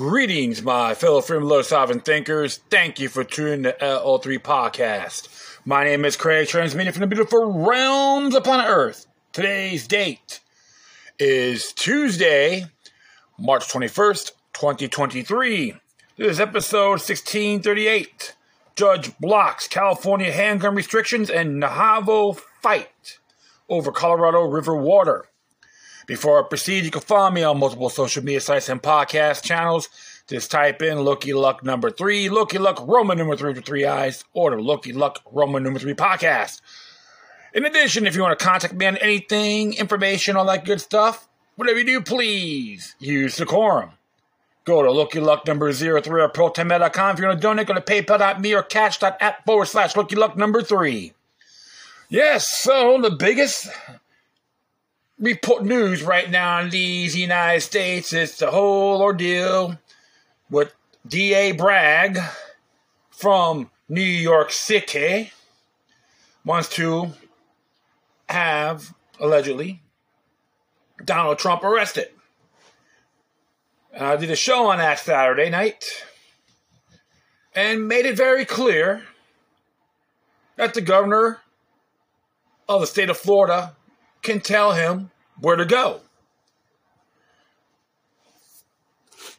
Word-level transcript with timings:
Greetings, 0.00 0.62
my 0.62 0.94
fellow 0.94 1.20
freedom 1.20 1.62
sovereign 1.62 2.00
thinkers. 2.00 2.60
Thank 2.70 3.00
you 3.00 3.10
for 3.10 3.22
tuning 3.22 3.64
to 3.64 3.76
LO3 3.82 4.38
Podcast. 4.38 5.28
My 5.66 5.84
name 5.84 6.06
is 6.06 6.16
Craig, 6.16 6.48
transmitting 6.48 6.94
from 6.94 7.02
the 7.02 7.06
beautiful 7.06 7.66
realms 7.66 8.34
of 8.34 8.42
planet 8.42 8.64
Earth. 8.66 9.04
Today's 9.34 9.86
date 9.86 10.40
is 11.18 11.74
Tuesday, 11.74 12.64
March 13.38 13.68
21st, 13.68 14.32
2023. 14.54 15.74
This 16.16 16.30
is 16.30 16.40
episode 16.40 16.92
1638. 16.92 18.36
Judge 18.76 19.18
blocks 19.18 19.68
California 19.68 20.32
handgun 20.32 20.74
restrictions 20.74 21.28
and 21.28 21.60
Navajo 21.60 22.32
fight 22.62 23.18
over 23.68 23.92
Colorado 23.92 24.48
River 24.48 24.74
water. 24.74 25.26
Before 26.10 26.44
I 26.44 26.48
proceed, 26.48 26.84
you 26.84 26.90
can 26.90 27.02
follow 27.02 27.30
me 27.30 27.44
on 27.44 27.60
multiple 27.60 27.88
social 27.88 28.24
media 28.24 28.40
sites 28.40 28.68
and 28.68 28.82
podcast 28.82 29.44
channels. 29.44 29.88
Just 30.26 30.50
type 30.50 30.82
in 30.82 31.04
Loki 31.04 31.32
Luck 31.32 31.62
number 31.62 31.88
three, 31.88 32.28
Loki 32.28 32.58
Luck 32.58 32.84
Roman 32.84 33.16
number 33.16 33.36
three 33.36 33.52
with 33.52 33.64
three 33.64 33.84
eyes, 33.84 34.24
or 34.32 34.50
the 34.50 34.56
Loki 34.56 34.92
Luck 34.92 35.20
Roman 35.30 35.62
number 35.62 35.78
three 35.78 35.94
podcast. 35.94 36.62
In 37.54 37.64
addition, 37.64 38.08
if 38.08 38.16
you 38.16 38.22
want 38.22 38.36
to 38.36 38.44
contact 38.44 38.74
me 38.74 38.86
on 38.86 38.96
anything, 38.96 39.74
information, 39.74 40.34
all 40.34 40.46
that 40.46 40.64
good 40.64 40.80
stuff, 40.80 41.28
whatever 41.54 41.78
you 41.78 41.84
do, 41.84 42.00
please 42.00 42.96
use 42.98 43.36
decorum. 43.36 43.92
Go 44.64 44.82
to 44.82 44.90
Loki 44.90 45.20
Luck 45.20 45.46
number 45.46 45.72
zero 45.72 46.00
three 46.00 46.22
or 46.22 46.28
ProTime.com 46.28 47.14
if 47.14 47.20
you 47.20 47.26
want 47.28 47.38
to 47.38 47.40
donate. 47.40 47.68
Go 47.68 47.74
to 47.74 47.80
PayPal.me 47.80 48.52
or 48.52 48.64
Cash.app 48.64 49.46
forward 49.46 49.66
slash 49.66 49.94
Loki 49.94 50.16
Luck 50.16 50.36
number 50.36 50.60
three. 50.60 51.12
Yes, 52.08 52.48
so 52.62 53.00
the 53.00 53.12
biggest 53.12 53.68
report 55.20 55.64
news 55.64 56.02
right 56.02 56.30
now 56.30 56.60
in 56.60 56.70
these 56.70 57.16
United 57.16 57.60
States 57.60 58.12
It's 58.12 58.38
the 58.38 58.50
whole 58.50 59.02
ordeal 59.02 59.78
with 60.48 60.72
D.A. 61.06 61.52
Bragg 61.52 62.18
from 63.10 63.70
New 63.88 64.00
York 64.00 64.50
City 64.50 65.30
wants 66.44 66.70
to 66.70 67.12
have, 68.28 68.94
allegedly, 69.20 69.82
Donald 71.04 71.38
Trump 71.38 71.64
arrested. 71.64 72.08
And 73.92 74.04
I 74.04 74.16
did 74.16 74.30
a 74.30 74.36
show 74.36 74.66
on 74.68 74.78
that 74.78 74.98
Saturday 74.98 75.50
night 75.50 75.84
and 77.54 77.88
made 77.88 78.06
it 78.06 78.16
very 78.16 78.44
clear 78.44 79.02
that 80.56 80.74
the 80.74 80.80
governor 80.80 81.40
of 82.68 82.80
the 82.80 82.86
state 82.86 83.10
of 83.10 83.18
Florida 83.18 83.74
can 84.22 84.40
tell 84.40 84.72
him 84.72 85.10
where 85.40 85.56
to 85.56 85.64
go. 85.64 86.00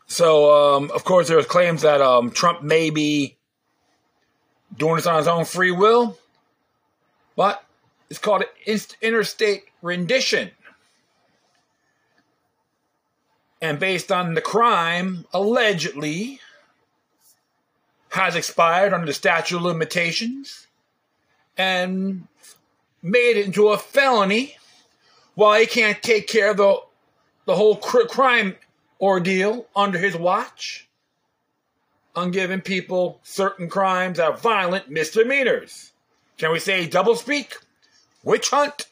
So, 0.07 0.75
um, 0.75 0.91
of 0.91 1.05
course, 1.05 1.27
there 1.27 1.37
there's 1.37 1.47
claims 1.47 1.83
that 1.83 2.01
um, 2.01 2.31
Trump 2.31 2.63
may 2.63 2.89
be 2.89 3.37
doing 4.75 4.97
this 4.97 5.07
on 5.07 5.17
his 5.17 5.27
own 5.27 5.45
free 5.45 5.71
will, 5.71 6.17
but 7.37 7.63
it's 8.09 8.19
called 8.19 8.43
interstate 9.01 9.63
rendition. 9.81 10.51
And 13.61 13.79
based 13.79 14.11
on 14.11 14.33
the 14.33 14.41
crime, 14.41 15.25
allegedly, 15.33 16.41
has 18.09 18.35
expired 18.35 18.91
under 18.91 19.05
the 19.05 19.13
statute 19.13 19.55
of 19.55 19.63
limitations 19.63 20.67
and 21.57 22.27
made 23.01 23.37
it 23.37 23.45
into 23.45 23.69
a 23.69 23.77
felony 23.77 24.57
while 25.41 25.59
he 25.59 25.65
can't 25.65 26.03
take 26.03 26.27
care 26.27 26.51
of 26.51 26.57
the, 26.57 26.75
the 27.45 27.55
whole 27.55 27.75
cr- 27.75 28.05
crime 28.07 28.55
ordeal 28.99 29.65
under 29.75 29.97
his 29.97 30.15
watch 30.15 30.87
on 32.15 32.29
giving 32.29 32.61
people 32.61 33.19
certain 33.23 33.67
crimes 33.67 34.19
are 34.19 34.37
violent 34.37 34.91
misdemeanors. 34.91 35.93
Can 36.37 36.51
we 36.51 36.59
say 36.59 36.87
doublespeak? 36.87 37.55
Witch 38.23 38.51
hunt? 38.51 38.85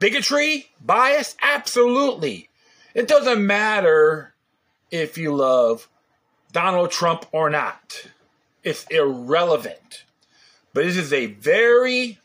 Bigotry? 0.00 0.70
Bias? 0.84 1.36
Absolutely. 1.40 2.48
It 2.92 3.06
doesn't 3.06 3.46
matter 3.46 4.34
if 4.90 5.16
you 5.16 5.32
love 5.32 5.88
Donald 6.50 6.90
Trump 6.90 7.26
or 7.30 7.48
not. 7.48 8.08
It's 8.64 8.86
irrelevant. 8.90 10.02
But 10.74 10.86
this 10.86 10.96
is 10.96 11.12
a 11.12 11.26
very 11.26 12.18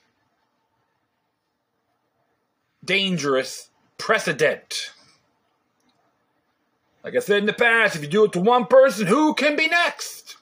dangerous 2.85 3.69
precedent. 3.97 4.91
Like 7.03 7.15
I 7.15 7.19
said 7.19 7.37
in 7.37 7.45
the 7.45 7.53
past, 7.53 7.95
if 7.95 8.01
you 8.01 8.07
do 8.07 8.25
it 8.25 8.33
to 8.33 8.39
one 8.39 8.65
person, 8.65 9.07
who 9.07 9.33
can 9.35 9.55
be 9.55 9.67
next? 9.67 10.37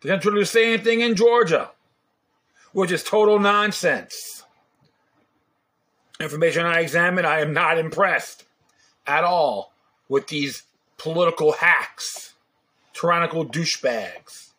They're 0.00 0.10
going 0.10 0.20
to 0.20 0.30
do 0.30 0.38
the 0.38 0.46
same 0.46 0.80
thing 0.80 1.00
in 1.00 1.14
Georgia, 1.14 1.70
which 2.72 2.90
is 2.90 3.04
total 3.04 3.38
nonsense. 3.38 4.44
Information 6.18 6.64
I 6.64 6.80
examined, 6.80 7.26
I 7.26 7.40
am 7.40 7.52
not 7.52 7.78
impressed 7.78 8.44
at 9.06 9.24
all 9.24 9.72
with 10.08 10.28
these 10.28 10.62
political 10.96 11.52
hacks, 11.52 12.34
tyrannical 12.94 13.44
douchebags. 13.44 14.50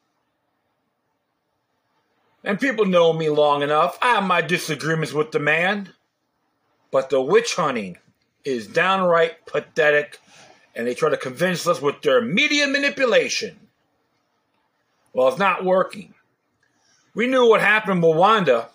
And 2.44 2.60
people 2.60 2.86
know 2.86 3.14
me 3.14 3.30
long 3.30 3.62
enough. 3.62 3.98
I 4.02 4.16
have 4.16 4.24
my 4.24 4.42
disagreements 4.42 5.14
with 5.14 5.32
the 5.32 5.40
man. 5.40 5.94
But 6.92 7.10
the 7.10 7.22
witch 7.22 7.56
hunting 7.56 7.98
is 8.44 8.68
downright 8.68 9.46
pathetic, 9.46 10.20
and 10.76 10.86
they 10.86 10.94
try 10.94 11.10
to 11.10 11.18
convince 11.18 11.66
us 11.66 11.82
with 11.82 12.02
their 12.02 12.22
media 12.22 12.68
manipulation. 12.68 13.60
Well, 15.14 15.30
it's 15.30 15.38
not 15.38 15.64
working. 15.64 16.14
We 17.14 17.28
knew 17.28 17.48
what 17.48 17.62
happened 17.62 18.04
in 18.04 18.10
Rwanda 18.10 18.68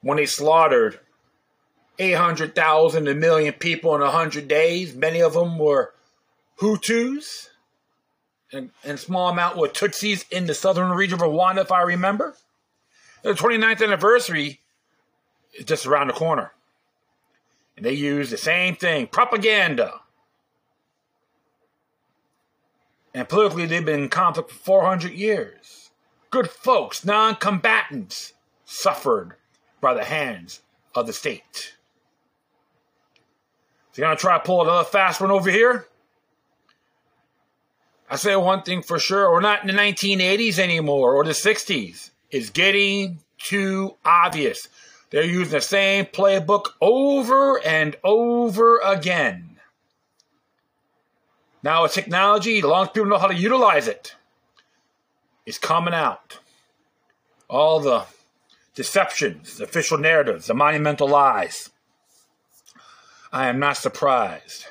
when 0.00 0.16
they 0.16 0.26
slaughtered 0.26 1.00
800,000 1.98 3.08
a 3.08 3.14
million 3.14 3.52
people 3.54 3.94
in 3.94 4.00
100 4.00 4.48
days. 4.48 4.94
Many 4.94 5.20
of 5.20 5.34
them 5.34 5.58
were 5.58 5.92
Hutus, 6.60 7.48
and, 8.52 8.70
and 8.84 8.98
small 8.98 9.28
amount 9.28 9.56
were 9.56 9.68
Tutsis 9.68 10.30
in 10.30 10.46
the 10.46 10.54
southern 10.54 10.90
region 10.92 11.20
of 11.20 11.28
Rwanda, 11.28 11.62
if 11.62 11.72
I 11.72 11.82
remember. 11.82 12.34
The 13.22 13.34
29th 13.34 13.82
anniversary 13.82 14.60
is 15.54 15.64
just 15.64 15.86
around 15.86 16.08
the 16.08 16.12
corner. 16.12 16.52
And 17.76 17.84
they 17.84 17.92
use 17.92 18.30
the 18.30 18.36
same 18.36 18.76
thing 18.76 19.06
propaganda. 19.06 20.00
And 23.14 23.28
politically, 23.28 23.66
they've 23.66 23.84
been 23.84 24.04
in 24.04 24.08
conflict 24.08 24.50
for 24.50 24.58
400 24.58 25.12
years. 25.12 25.90
Good 26.30 26.50
folks, 26.50 27.04
non 27.04 27.36
combatants, 27.36 28.34
suffered 28.64 29.34
by 29.80 29.94
the 29.94 30.04
hands 30.04 30.60
of 30.94 31.06
the 31.06 31.12
state. 31.12 31.74
So, 33.92 34.02
you're 34.02 34.08
going 34.08 34.16
to 34.16 34.20
try 34.20 34.36
to 34.36 34.44
pull 34.44 34.62
another 34.62 34.84
fast 34.84 35.20
one 35.20 35.30
over 35.30 35.50
here? 35.50 35.88
I 38.10 38.16
say 38.16 38.36
one 38.36 38.62
thing 38.62 38.82
for 38.82 38.98
sure, 38.98 39.30
we're 39.30 39.40
not 39.40 39.62
in 39.62 39.66
the 39.66 39.80
1980s 39.80 40.58
anymore 40.58 41.14
or 41.14 41.24
the 41.24 41.32
60s. 41.32 42.10
It's 42.30 42.50
getting 42.50 43.20
too 43.38 43.96
obvious. 44.04 44.68
They're 45.10 45.24
using 45.24 45.52
the 45.52 45.60
same 45.60 46.04
playbook 46.04 46.66
over 46.80 47.58
and 47.64 47.96
over 48.04 48.78
again. 48.84 49.58
Now, 51.62 51.82
with 51.82 51.92
technology, 51.92 52.58
as 52.58 52.64
long 52.64 52.84
as 52.84 52.90
people 52.90 53.08
know 53.08 53.18
how 53.18 53.26
to 53.26 53.34
utilize 53.34 53.88
it, 53.88 54.14
it's 55.46 55.58
coming 55.58 55.94
out. 55.94 56.38
All 57.48 57.80
the 57.80 58.04
deceptions, 58.74 59.56
the 59.56 59.64
official 59.64 59.98
narratives, 59.98 60.46
the 60.46 60.54
monumental 60.54 61.08
lies. 61.08 61.70
I 63.32 63.48
am 63.48 63.58
not 63.58 63.76
surprised 63.76 64.66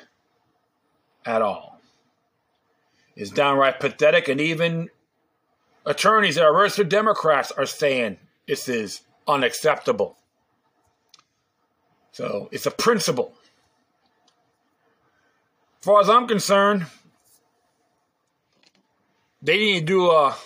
at 1.26 1.42
all. 1.42 1.80
It's 3.16 3.30
downright 3.30 3.80
pathetic, 3.80 4.28
and 4.28 4.40
even 4.40 4.90
attorneys 5.84 6.36
that 6.36 6.44
are 6.44 6.56
registered 6.56 6.88
Democrats 6.88 7.50
are 7.50 7.66
saying 7.66 8.18
this 8.46 8.68
is 8.68 9.00
unacceptable. 9.26 10.17
So 12.18 12.48
it's 12.50 12.66
a 12.66 12.72
principle. 12.72 13.32
As 15.78 15.84
far 15.84 16.00
as 16.00 16.10
I'm 16.10 16.26
concerned, 16.26 16.86
they 19.40 19.56
need 19.56 19.78
to 19.78 19.86
do 19.86 20.10
a 20.10 20.36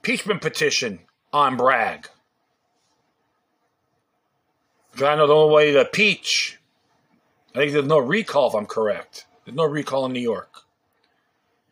impeachment 0.00 0.42
petition 0.42 0.98
on 1.32 1.56
Bragg. 1.56 2.08
Because 4.92 5.08
I 5.08 5.14
know 5.16 5.26
the 5.26 5.34
only 5.34 5.54
way 5.54 5.72
to 5.72 5.80
impeach, 5.80 6.58
I 7.54 7.60
think 7.60 7.72
there's 7.72 7.86
no 7.86 7.96
recall 7.96 8.48
if 8.48 8.54
I'm 8.54 8.66
correct. 8.66 9.24
There's 9.46 9.56
no 9.56 9.64
recall 9.64 10.04
in 10.04 10.12
New 10.12 10.20
York. 10.20 10.56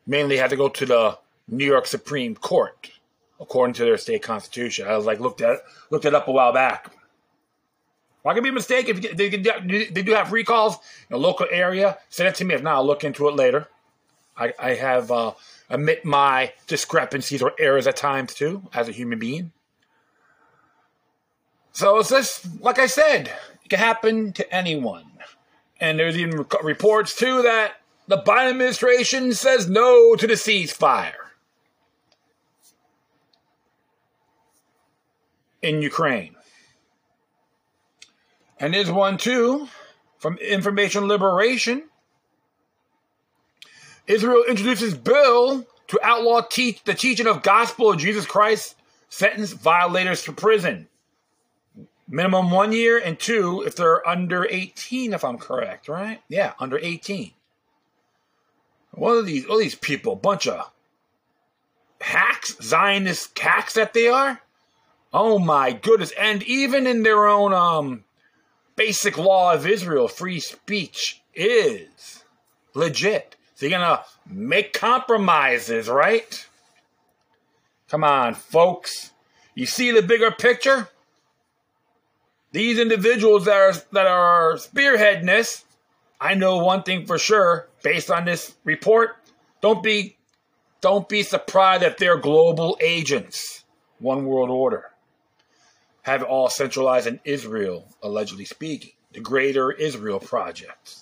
Mainly 0.07 0.39
had 0.39 0.49
to 0.49 0.57
go 0.57 0.71
to 0.71 0.87
the 0.87 1.19
New 1.47 1.67
York 1.67 1.87
Supreme 1.87 2.37
Court, 2.37 2.91
according 3.39 3.75
to 3.75 3.85
their 3.85 3.99
state 3.99 4.23
constitution. 4.23 4.89
I 4.89 4.97
was 4.97 5.05
like 5.05 5.21
looked 5.21 5.43
at 5.43 5.59
looked 5.91 6.07
it 6.07 6.15
up 6.15 6.27
a 6.27 6.33
while 6.33 6.55
back. 6.55 6.96
I 8.29 8.35
could 8.35 8.45
be 8.45 8.51
mistaken. 8.51 8.97
If 8.97 9.17
they, 9.17 9.29
they 9.29 10.03
do 10.03 10.13
have 10.13 10.33
recalls 10.33 10.79
in 11.09 11.15
a 11.15 11.19
local 11.19 11.47
area, 11.51 11.99
send 12.09 12.29
it 12.29 12.35
to 12.37 12.45
me. 12.45 12.55
If 12.55 12.63
not, 12.63 12.77
I'll 12.77 12.87
look 12.87 13.05
into 13.05 13.29
it 13.29 13.37
later. 13.37 13.69
I, 14.37 14.53
I 14.59 14.75
have 14.75 15.11
uh, 15.11 15.33
admit 15.71 16.05
my 16.05 16.53
discrepancies 16.67 17.43
or 17.43 17.53
errors 17.59 17.87
at 17.87 17.97
times 17.97 18.35
too, 18.35 18.63
as 18.75 18.89
a 18.89 18.93
human 18.93 19.19
being. 19.19 19.53
So 21.73 21.99
it's 21.99 22.11
just 22.11 22.61
like 22.61 22.79
I 22.79 22.87
said, 22.87 23.31
it 23.65 23.69
can 23.69 23.79
happen 23.79 24.33
to 24.33 24.55
anyone. 24.55 25.05
And 25.79 25.99
there's 25.99 26.17
even 26.17 26.47
reports 26.63 27.15
too 27.15 27.43
that 27.43 27.81
the 28.09 28.19
Biden 28.19 28.51
administration 28.51 29.35
says 29.35 29.69
no 29.69 30.17
to 30.17 30.27
the 30.27 30.35
ceasefire 30.35 31.13
in 35.61 35.83
Ukraine. 35.83 36.36
And 38.59 38.73
there's 38.73 38.91
one 38.91 39.19
too 39.19 39.69
from 40.19 40.39
Information 40.39 41.09
Liberation. 41.09 41.85
Israel 44.07 44.45
introduces 44.49 44.95
bill 44.95 45.67
to 45.89 46.01
outlaw 46.03 46.41
teach 46.41 46.83
the 46.85 46.95
teaching 46.95 47.27
of 47.27 47.43
gospel 47.43 47.91
of 47.91 47.99
Jesus 47.99 48.27
Christ, 48.27 48.77
sentence 49.09 49.53
violators 49.53 50.23
to 50.25 50.33
prison. 50.33 50.89
Minimum 52.09 52.51
one 52.51 52.73
year 52.73 52.99
and 52.99 53.19
two 53.19 53.63
if 53.67 53.75
they're 53.75 54.07
under 54.09 54.47
18, 54.49 55.13
if 55.13 55.25
I'm 55.25 55.39
correct, 55.39 55.89
right? 55.89 56.21
Yeah, 56.29 56.53
under 56.61 56.79
18. 56.79 57.33
What 58.93 59.17
are 59.17 59.23
these 59.23 59.45
all 59.47 59.59
these 59.59 59.75
people? 59.75 60.17
Bunch 60.17 60.47
of 60.47 60.71
hacks, 62.01 62.57
Zionist 62.63 63.39
hacks 63.39 63.75
that 63.75 63.93
they 63.93 64.09
are? 64.09 64.41
Oh 65.13 65.39
my 65.39 65.73
goodness. 65.73 66.13
And 66.13 66.43
even 66.45 66.87
in 66.87 67.03
their 67.03 67.27
own 67.27 67.53
um 67.53 68.05
basic 68.77 69.19
law 69.19 69.53
of 69.53 69.67
Israel, 69.67 70.07
free 70.07 70.41
speech 70.41 71.23
is 71.35 72.23
legit. 72.75 73.37
So 73.55 73.67
you're 73.67 73.79
gonna 73.79 74.05
make 74.27 74.73
compromises, 74.73 75.89
right? 75.89 76.47
Come 77.89 78.05
on, 78.05 78.35
folks. 78.35 79.13
You 79.55 79.67
see 79.67 79.91
the 79.91 80.03
bigger 80.03 80.31
picture? 80.31 80.89
These 82.53 82.79
individuals 82.79 83.47
that 83.47 83.57
are 83.57 83.73
that 83.93 84.07
are 84.07 84.55
spearheading 84.55 85.27
this, 85.27 85.65
I 86.21 86.35
know 86.35 86.59
one 86.59 86.83
thing 86.83 87.07
for 87.07 87.19
sure, 87.19 87.69
based 87.83 88.11
on 88.11 88.25
this 88.25 88.55
report, 88.65 89.17
don't 89.61 89.83
be 89.83 90.17
don't 90.81 91.09
be 91.09 91.23
surprised 91.23 91.83
that 91.83 91.99
they're 91.99 92.19
global 92.19 92.77
agents. 92.81 93.65
One 93.99 94.27
world 94.27 94.51
order. 94.51 94.91
Have 96.07 96.23
it 96.23 96.29
all 96.29 96.49
centralized 96.49 97.09
in 97.09 97.19
Israel, 97.25 97.89
allegedly 98.01 98.45
speaking. 98.45 98.93
The 99.13 99.19
Greater 99.19 99.73
Israel 99.73 100.21
Project. 100.21 100.99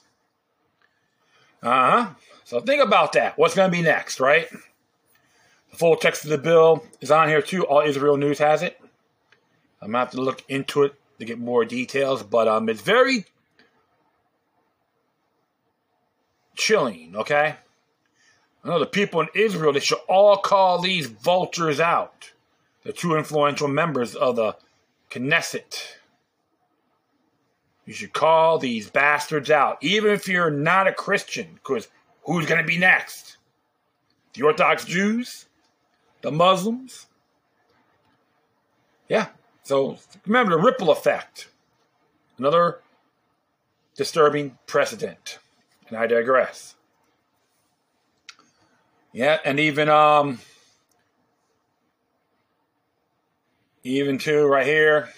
Uh 1.63 1.91
huh. 1.91 2.11
So 2.45 2.61
think 2.61 2.83
about 2.83 3.13
that. 3.13 3.37
What's 3.37 3.55
going 3.55 3.71
to 3.71 3.77
be 3.77 3.83
next, 3.83 4.19
right? 4.19 4.49
The 5.71 5.77
full 5.77 5.97
text 5.97 6.25
of 6.25 6.31
the 6.31 6.39
bill 6.39 6.87
is 7.03 7.11
on 7.11 7.29
here 7.29 7.43
too. 7.43 7.67
All 7.67 7.83
Israel 7.83 8.17
News 8.17 8.39
has 8.39 8.63
it. 8.63 8.81
I'm 9.83 9.89
going 9.89 9.93
to 9.93 9.99
have 9.99 10.11
to 10.13 10.23
look 10.23 10.43
into 10.49 10.85
it 10.85 10.95
to 11.19 11.27
get 11.27 11.39
more 11.39 11.67
details, 11.67 12.23
but 12.23 12.49
um, 12.49 12.71
it's 12.71 12.81
very 12.81 13.27
chilling, 16.57 17.15
okay? 17.15 17.57
I 18.65 18.69
know 18.69 18.79
the 18.79 18.87
people 18.87 19.21
in 19.21 19.29
Israel, 19.35 19.75
they 19.75 19.81
should 19.81 19.99
all 20.09 20.39
call 20.39 20.81
these 20.81 21.09
vultures 21.09 21.79
out. 21.79 22.31
The 22.85 22.95
two 22.95 23.17
influential 23.17 23.69
members 23.69 24.15
of 24.15 24.37
the 24.37 24.57
Knesset. 25.21 25.97
You 27.87 27.93
should 27.93 28.13
call 28.13 28.59
these 28.59 28.91
bastards 28.91 29.51
out, 29.51 29.79
even 29.83 30.11
if 30.13 30.27
you're 30.27 30.51
not 30.51 30.87
a 30.87 30.93
Christian, 30.93 31.49
because 31.55 31.89
who's 32.23 32.47
going 32.47 32.61
to 32.61 32.67
be 32.67 32.79
next? 32.79 33.37
The 34.33 34.43
Orthodox 34.43 34.85
Jews? 34.85 35.47
The 36.23 36.31
Muslims? 36.31 37.07
Yeah, 39.09 39.29
so 39.63 39.99
remember 40.27 40.57
the 40.57 40.63
ripple 40.63 40.91
effect. 40.91 41.49
Another 42.39 42.81
disturbing 43.97 44.59
precedent. 44.67 45.39
And 45.89 45.99
I 45.99 46.07
digress. 46.07 46.75
Yeah, 49.13 49.39
and 49.45 49.61
even 49.61 49.89
um 49.89 50.41
even 53.85 54.17
two 54.17 54.47
right 54.47 54.67
here, 54.67 55.11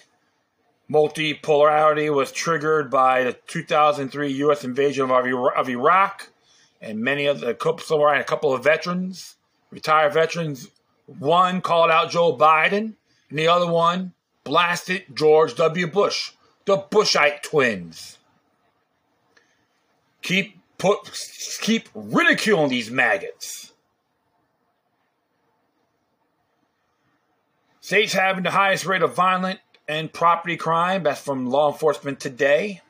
multipolarity 0.90 2.12
was 2.12 2.32
triggered 2.32 2.90
by 2.90 3.24
the 3.24 3.32
2003 3.46 4.32
U.S. 4.32 4.64
invasion 4.64 5.10
of, 5.10 5.68
Iraq, 5.68 6.28
and 6.80 7.00
many 7.00 7.26
of 7.26 7.40
the 7.40 7.56
somewhere 7.80 8.14
a 8.14 8.24
couple 8.24 8.52
of 8.52 8.64
veterans, 8.64 9.36
retired 9.70 10.12
veterans. 10.12 10.68
One 11.06 11.60
called 11.60 11.90
out 11.90 12.10
Joe 12.10 12.36
Biden, 12.36 12.94
and 13.30 13.38
the 13.38 13.46
other 13.46 13.70
one 13.70 14.12
blasted 14.42 15.04
George 15.14 15.54
W. 15.54 15.86
Bush, 15.86 16.32
the 16.64 16.76
Bushite 16.76 17.42
twins. 17.42 18.18
Keep 20.22 20.58
put 20.78 20.98
keep 21.60 21.88
ridiculing 21.94 22.68
these 22.68 22.90
maggots. 22.90 23.72
States 27.86 28.14
having 28.14 28.42
the 28.42 28.50
highest 28.50 28.84
rate 28.84 29.02
of 29.02 29.14
violent 29.14 29.60
and 29.86 30.12
property 30.12 30.56
crime. 30.56 31.04
That's 31.04 31.20
from 31.20 31.50
law 31.50 31.70
enforcement 31.70 32.18
today. 32.18 32.80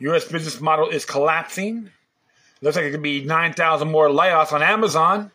U.S. 0.00 0.26
business 0.26 0.60
model 0.60 0.90
is 0.90 1.06
collapsing. 1.06 1.88
Looks 2.60 2.76
like 2.76 2.84
it 2.84 2.90
could 2.90 3.00
be 3.00 3.24
9,000 3.24 3.90
more 3.90 4.08
layoffs 4.08 4.52
on 4.52 4.62
Amazon. 4.62 5.30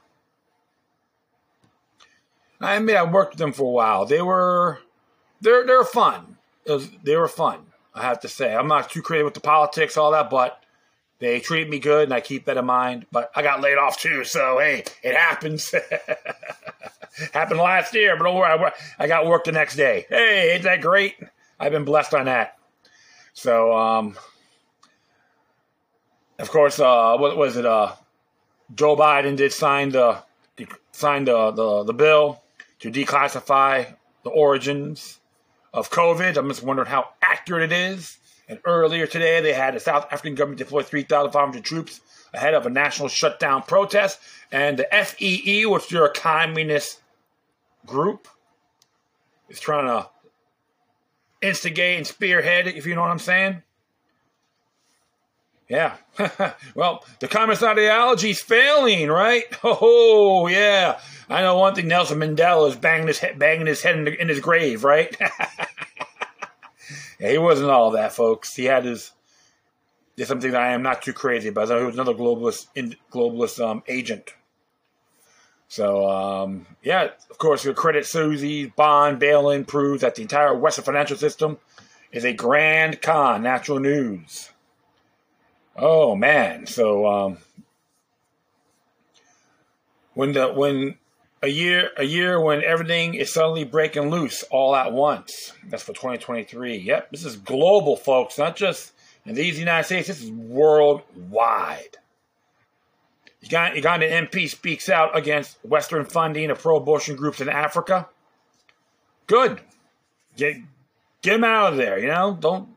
I 2.62 2.76
admit 2.76 2.96
I 2.96 3.06
worked 3.06 3.32
with 3.32 3.40
them 3.40 3.54
for 3.54 3.64
a 3.64 3.72
while. 3.72 4.06
They 4.06 4.22
were 4.22 4.78
they're 5.42 5.66
they're 5.66 5.84
fun. 5.84 6.38
Was, 6.68 6.92
they 7.04 7.16
were 7.16 7.28
fun. 7.28 7.66
I 7.96 8.04
have 8.04 8.20
to 8.20 8.28
say. 8.28 8.54
I'm 8.54 8.68
not 8.68 8.92
too 8.92 9.02
crazy 9.02 9.24
with 9.24 9.34
the 9.34 9.40
politics, 9.40 9.98
all 9.98 10.12
that, 10.12 10.30
but 10.30 10.61
they 11.22 11.40
treat 11.40 11.70
me 11.70 11.80
good, 11.80 12.06
and 12.06 12.14
I 12.14 12.20
keep 12.20 12.46
that 12.46 12.58
in 12.58 12.66
mind. 12.66 13.06
But 13.12 13.32
I 13.36 13.44
got 13.44 13.62
laid 13.62 13.78
off 13.78 13.98
too, 14.00 14.24
so 14.26 14.58
hey, 14.60 14.84
it 15.04 15.16
happens. 15.16 15.74
Happened 17.34 17.60
last 17.60 17.94
year, 17.94 18.16
but 18.18 18.24
don't 18.24 18.36
worry, 18.36 18.72
I, 18.98 19.08
got 19.08 19.28
work 19.28 19.44
the 19.44 19.52
next 19.52 19.76
day. 19.76 20.06
Hey, 20.10 20.54
ain't 20.54 20.64
that 20.64 20.82
great? 20.82 21.16
I've 21.60 21.72
been 21.72 21.84
blessed 21.84 22.14
on 22.14 22.26
that. 22.26 22.58
So, 23.34 23.76
um, 23.78 24.18
of 26.40 26.50
course, 26.50 26.80
uh, 26.80 27.18
what 27.18 27.38
was 27.38 27.58
it? 27.58 27.66
Uh, 27.66 27.94
Joe 28.74 28.96
Biden 28.96 29.36
did 29.36 29.52
sign 29.52 29.90
the 29.90 30.24
sign 30.92 31.26
the, 31.26 31.52
the, 31.52 31.84
the 31.84 31.94
bill 31.94 32.42
to 32.80 32.92
declassify 32.92 33.94
the 34.24 34.30
origins 34.30 35.20
of 35.74 35.90
COVID. 35.90 36.38
I'm 36.38 36.48
just 36.48 36.64
wondering 36.64 36.88
how 36.88 37.10
accurate 37.22 37.72
it 37.72 37.76
is. 37.76 38.18
And 38.52 38.60
earlier 38.66 39.08
today, 39.08 39.40
they 39.40 39.54
had 39.54 39.76
the 39.76 39.80
South 39.80 40.08
African 40.12 40.36
government 40.36 40.60
deploy 40.60 40.84
3,500 40.84 41.64
troops 41.64 42.02
ahead 42.34 42.54
of 42.54 42.66
a 42.66 42.70
national 42.70 43.08
shutdown 43.08 43.64
protest. 43.64 44.20
And 44.52 44.78
the 44.78 44.88
FEE, 44.92 45.66
which 45.68 45.94
are 45.94 46.08
a 46.08 46.14
communist 46.14 47.00
group, 47.86 48.28
is 49.48 49.62
trying 49.62 49.88
to 49.88 50.10
instigate 51.42 51.96
and 51.96 52.06
spearhead 52.06 52.68
it, 52.68 52.76
if 52.76 52.86
you 52.86 52.94
know 52.94 53.00
what 53.00 53.12
I'm 53.12 53.20
saying. 53.20 53.64
Yeah. 55.70 55.96
well, 56.76 57.06
the 57.22 57.30
communist 57.30 57.64
ideology 57.64 58.32
is 58.32 58.42
failing, 58.42 59.08
right? 59.08 59.46
Oh, 59.64 60.48
yeah. 60.48 61.00
I 61.30 61.40
know 61.40 61.58
one 61.58 61.74
thing 61.74 61.88
Nelson 61.88 62.20
Mandela 62.20 62.68
is 62.68 62.76
banging 62.76 63.08
his 63.08 63.20
head, 63.20 63.40
banging 63.40 63.68
his 63.68 63.82
head 63.82 63.98
in, 63.98 64.04
the, 64.04 64.22
in 64.22 64.28
his 64.28 64.42
grave, 64.42 64.84
right? 64.84 65.16
yeah, 67.22 67.30
he 67.30 67.38
wasn't 67.38 67.70
all 67.70 67.92
that, 67.92 68.14
folks. 68.14 68.56
He 68.56 68.66
had 68.66 68.84
his. 68.84 69.12
There's 70.16 70.28
something 70.28 70.52
that 70.52 70.62
I 70.62 70.74
am 70.74 70.82
not 70.82 71.04
too 71.04 71.14
crazy 71.14 71.50
about. 71.50 71.70
He 71.70 71.86
was 71.86 71.94
another 71.94 72.16
globalist, 72.16 72.68
in, 72.76 72.96
globalist 73.12 73.64
um, 73.64 73.84
agent. 73.88 74.34
So, 75.68 76.10
um, 76.10 76.66
yeah, 76.84 77.10
of 77.30 77.38
course, 77.38 77.64
your 77.64 77.74
Credit 77.76 78.06
Suisse, 78.06 78.72
bond, 78.76 79.20
bail-in 79.20 79.66
proves 79.66 80.02
that 80.02 80.16
the 80.16 80.24
entire 80.24 80.54
Western 80.54 80.84
financial 80.84 81.16
system 81.16 81.60
is 82.12 82.26
a 82.26 82.34
grand 82.34 83.02
con. 83.02 83.44
Natural 83.44 83.80
news. 83.80 84.50
Oh 85.76 86.16
man, 86.16 86.66
so 86.66 87.08
um, 87.08 87.38
when 90.14 90.34
the 90.34 90.52
when 90.52 90.98
a 91.44 91.48
year 91.48 91.90
a 91.98 92.04
year 92.04 92.40
when 92.40 92.64
everything 92.64 93.16
is 93.16 93.34
suddenly 93.34 93.64
breaking 93.64 94.10
loose 94.10 94.44
all 94.52 94.76
at 94.76 94.92
once. 94.92 95.54
That's 95.68 95.84
for 95.84 95.94
2023. 95.94 96.78
Yep, 96.78 97.12
this 97.12 97.26
is 97.26 97.36
global, 97.38 97.96
folks, 97.96 98.38
not 98.38 98.56
just 98.56 98.94
in 99.26 99.36
these 99.36 99.60
United 99.60 99.86
States. 99.86 100.08
This 100.08 100.22
is 100.22 100.32
worldwide. 100.32 101.98
Uganda 103.42 104.08
MP 104.08 104.48
speaks 104.48 104.88
out 104.88 105.18
against 105.18 105.58
Western 105.66 106.06
funding 106.06 106.52
of 106.52 106.60
pro-abortion 106.60 107.16
groups 107.16 107.42
in 107.42 107.50
Africa. 107.50 108.08
Good. 109.26 109.62
Get 110.38 110.58
get 111.22 111.34
them 111.34 111.44
out 111.44 111.74
of 111.74 111.78
there. 111.78 111.98
You 111.98 112.08
know, 112.08 112.38
don't 112.40 112.70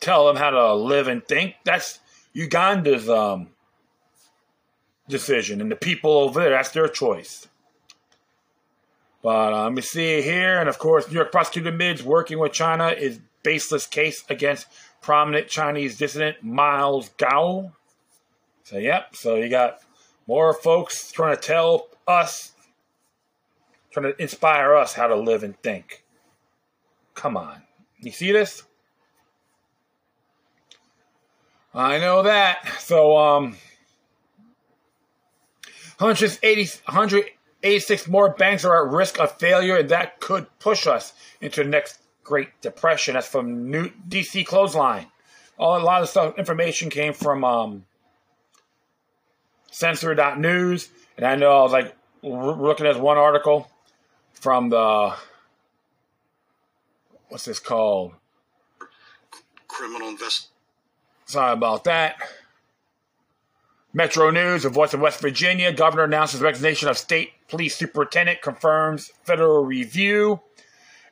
tell 0.00 0.26
them 0.26 0.36
how 0.36 0.50
to 0.50 0.74
live 0.74 1.08
and 1.08 1.24
think. 1.26 1.56
That's 1.64 2.00
Uganda's 2.32 3.08
um, 3.08 3.48
decision, 5.08 5.60
and 5.60 5.70
the 5.70 5.76
people 5.76 6.12
over 6.12 6.40
there, 6.40 6.50
that's 6.50 6.70
their 6.70 6.88
choice. 6.88 7.46
But 9.22 9.52
uh, 9.52 9.64
let 9.64 9.72
me 9.72 9.82
see 9.82 10.22
here, 10.22 10.60
and 10.60 10.68
of 10.68 10.78
course, 10.78 11.08
New 11.08 11.14
York 11.14 11.32
prosecutor 11.32 11.72
Mids 11.72 12.02
working 12.02 12.38
with 12.38 12.52
China 12.52 12.88
is 12.88 13.20
baseless 13.42 13.86
case 13.86 14.24
against 14.28 14.66
prominent 15.00 15.48
Chinese 15.48 15.98
dissident 15.98 16.42
Miles 16.42 17.10
Guo. 17.18 17.72
So, 18.62 18.78
yep, 18.78 19.16
so 19.16 19.36
you 19.36 19.48
got 19.48 19.80
more 20.26 20.52
folks 20.52 21.10
trying 21.10 21.34
to 21.34 21.40
tell 21.40 21.88
us, 22.06 22.52
trying 23.90 24.12
to 24.12 24.22
inspire 24.22 24.76
us 24.76 24.94
how 24.94 25.06
to 25.08 25.16
live 25.16 25.42
and 25.42 25.60
think. 25.62 26.04
Come 27.14 27.36
on. 27.36 27.62
You 28.00 28.12
see 28.12 28.30
this? 28.30 28.62
I 31.74 31.98
know 31.98 32.22
that. 32.22 32.66
So, 32.78 33.16
um, 33.16 33.56
180, 35.98 36.70
186 37.62 38.06
more 38.06 38.30
banks 38.30 38.64
are 38.64 38.86
at 38.86 38.92
risk 38.92 39.18
of 39.18 39.32
failure, 39.32 39.76
and 39.76 39.88
that 39.88 40.20
could 40.20 40.46
push 40.60 40.86
us 40.86 41.12
into 41.40 41.64
the 41.64 41.68
next 41.68 42.00
Great 42.22 42.48
Depression. 42.60 43.14
That's 43.14 43.26
from 43.26 43.68
New 43.68 43.90
DC 44.08 44.46
Clothesline. 44.46 45.06
All, 45.58 45.76
a 45.76 45.82
lot 45.82 46.02
of 46.02 46.08
stuff, 46.08 46.38
information 46.38 46.88
came 46.88 47.12
from 47.12 47.42
um, 47.42 47.84
Censor.news, 49.72 50.88
and 51.16 51.26
I 51.26 51.34
know 51.34 51.50
I 51.50 51.62
was 51.62 51.72
like 51.72 51.96
looking 52.22 52.86
at 52.86 53.00
one 53.00 53.18
article 53.18 53.68
from 54.34 54.68
the 54.68 55.14
what's 57.28 57.44
this 57.44 57.58
called? 57.58 58.12
Criminal 59.66 60.10
invest. 60.10 60.48
Sorry 61.26 61.52
about 61.52 61.84
that. 61.84 62.16
Metro 63.92 64.30
News, 64.30 64.64
a 64.64 64.68
voice 64.68 64.92
of 64.92 65.00
West 65.00 65.20
Virginia. 65.20 65.72
Governor 65.72 66.04
announces 66.04 66.40
resignation 66.40 66.88
of 66.88 66.98
state 66.98 67.32
police 67.48 67.74
superintendent, 67.74 68.42
confirms 68.42 69.10
federal 69.24 69.64
review. 69.64 70.40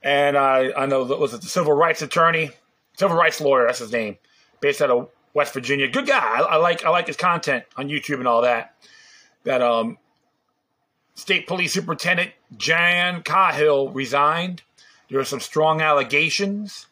And 0.02 0.36
I, 0.36 0.72
I 0.76 0.86
know 0.86 1.04
that 1.04 1.18
was 1.18 1.32
the 1.32 1.40
civil 1.42 1.72
rights 1.72 2.02
attorney, 2.02 2.50
civil 2.96 3.16
rights 3.16 3.40
lawyer, 3.40 3.66
that's 3.66 3.78
his 3.78 3.92
name, 3.92 4.18
based 4.60 4.82
out 4.82 4.90
of 4.90 5.08
West 5.32 5.54
Virginia. 5.54 5.88
Good 5.88 6.06
guy. 6.06 6.18
I, 6.18 6.40
I 6.40 6.56
like 6.56 6.84
I 6.84 6.90
like 6.90 7.06
his 7.06 7.16
content 7.16 7.64
on 7.76 7.88
YouTube 7.88 8.18
and 8.18 8.28
all 8.28 8.42
that. 8.42 8.74
That 9.44 9.62
um, 9.62 9.98
state 11.14 11.46
police 11.46 11.72
superintendent 11.72 12.32
Jan 12.56 13.22
Cahill 13.22 13.90
resigned. 13.90 14.62
There 15.08 15.18
were 15.18 15.24
some 15.24 15.40
strong 15.40 15.80
allegations, 15.80 16.86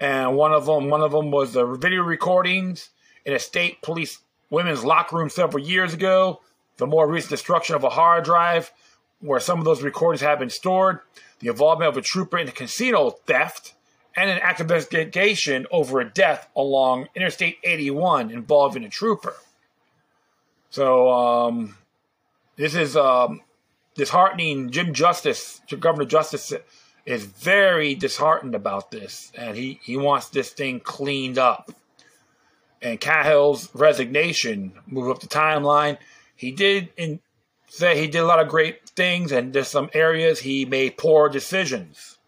and 0.00 0.36
one 0.36 0.52
of 0.52 0.66
them 0.66 0.88
one 0.88 1.02
of 1.02 1.12
them 1.12 1.30
was 1.30 1.52
the 1.52 1.66
video 1.66 2.02
recordings 2.02 2.90
in 3.24 3.32
a 3.32 3.38
state 3.38 3.82
police 3.82 4.18
women's 4.50 4.84
locker 4.84 5.16
room 5.16 5.30
several 5.30 5.62
years 5.62 5.94
ago. 5.94 6.40
The 6.76 6.86
more 6.86 7.08
recent 7.08 7.30
destruction 7.30 7.74
of 7.74 7.84
a 7.84 7.90
hard 7.90 8.24
drive 8.24 8.72
where 9.20 9.40
some 9.40 9.58
of 9.58 9.64
those 9.64 9.82
recordings 9.82 10.20
have 10.20 10.38
been 10.38 10.50
stored. 10.50 11.00
The 11.40 11.48
involvement 11.48 11.90
of 11.90 11.96
a 11.96 12.02
trooper 12.02 12.38
in 12.38 12.48
a 12.48 12.52
casino 12.52 13.10
theft 13.10 13.74
and 14.16 14.30
an 14.30 14.38
active 14.42 14.64
investigation 14.64 15.66
over 15.70 16.00
a 16.00 16.10
death 16.10 16.48
along 16.56 17.08
Interstate 17.14 17.58
81 17.62 18.30
involving 18.30 18.84
a 18.84 18.88
trooper. 18.88 19.34
So 20.70 21.10
um, 21.10 21.76
this 22.56 22.74
is 22.74 22.96
um, 22.96 23.42
disheartening. 23.94 24.70
Jim 24.70 24.92
Justice, 24.92 25.60
Governor 25.78 26.04
Justice, 26.04 26.52
is 27.06 27.24
very 27.24 27.94
disheartened 27.94 28.54
about 28.54 28.90
this, 28.90 29.32
and 29.34 29.56
he, 29.56 29.80
he 29.82 29.96
wants 29.96 30.28
this 30.28 30.50
thing 30.50 30.80
cleaned 30.80 31.38
up. 31.38 31.70
And 32.80 33.00
Cahill's 33.00 33.74
resignation 33.74 34.72
move 34.86 35.10
up 35.10 35.20
the 35.20 35.26
timeline. 35.26 35.98
He 36.36 36.52
did 36.52 36.90
in, 36.96 37.20
say 37.68 37.98
he 38.00 38.06
did 38.06 38.18
a 38.18 38.26
lot 38.26 38.38
of 38.38 38.48
great 38.48 38.88
things, 38.90 39.32
and 39.32 39.52
there's 39.52 39.68
some 39.68 39.90
areas 39.92 40.40
he 40.40 40.64
made 40.64 40.96
poor 40.96 41.28
decisions. 41.28 42.18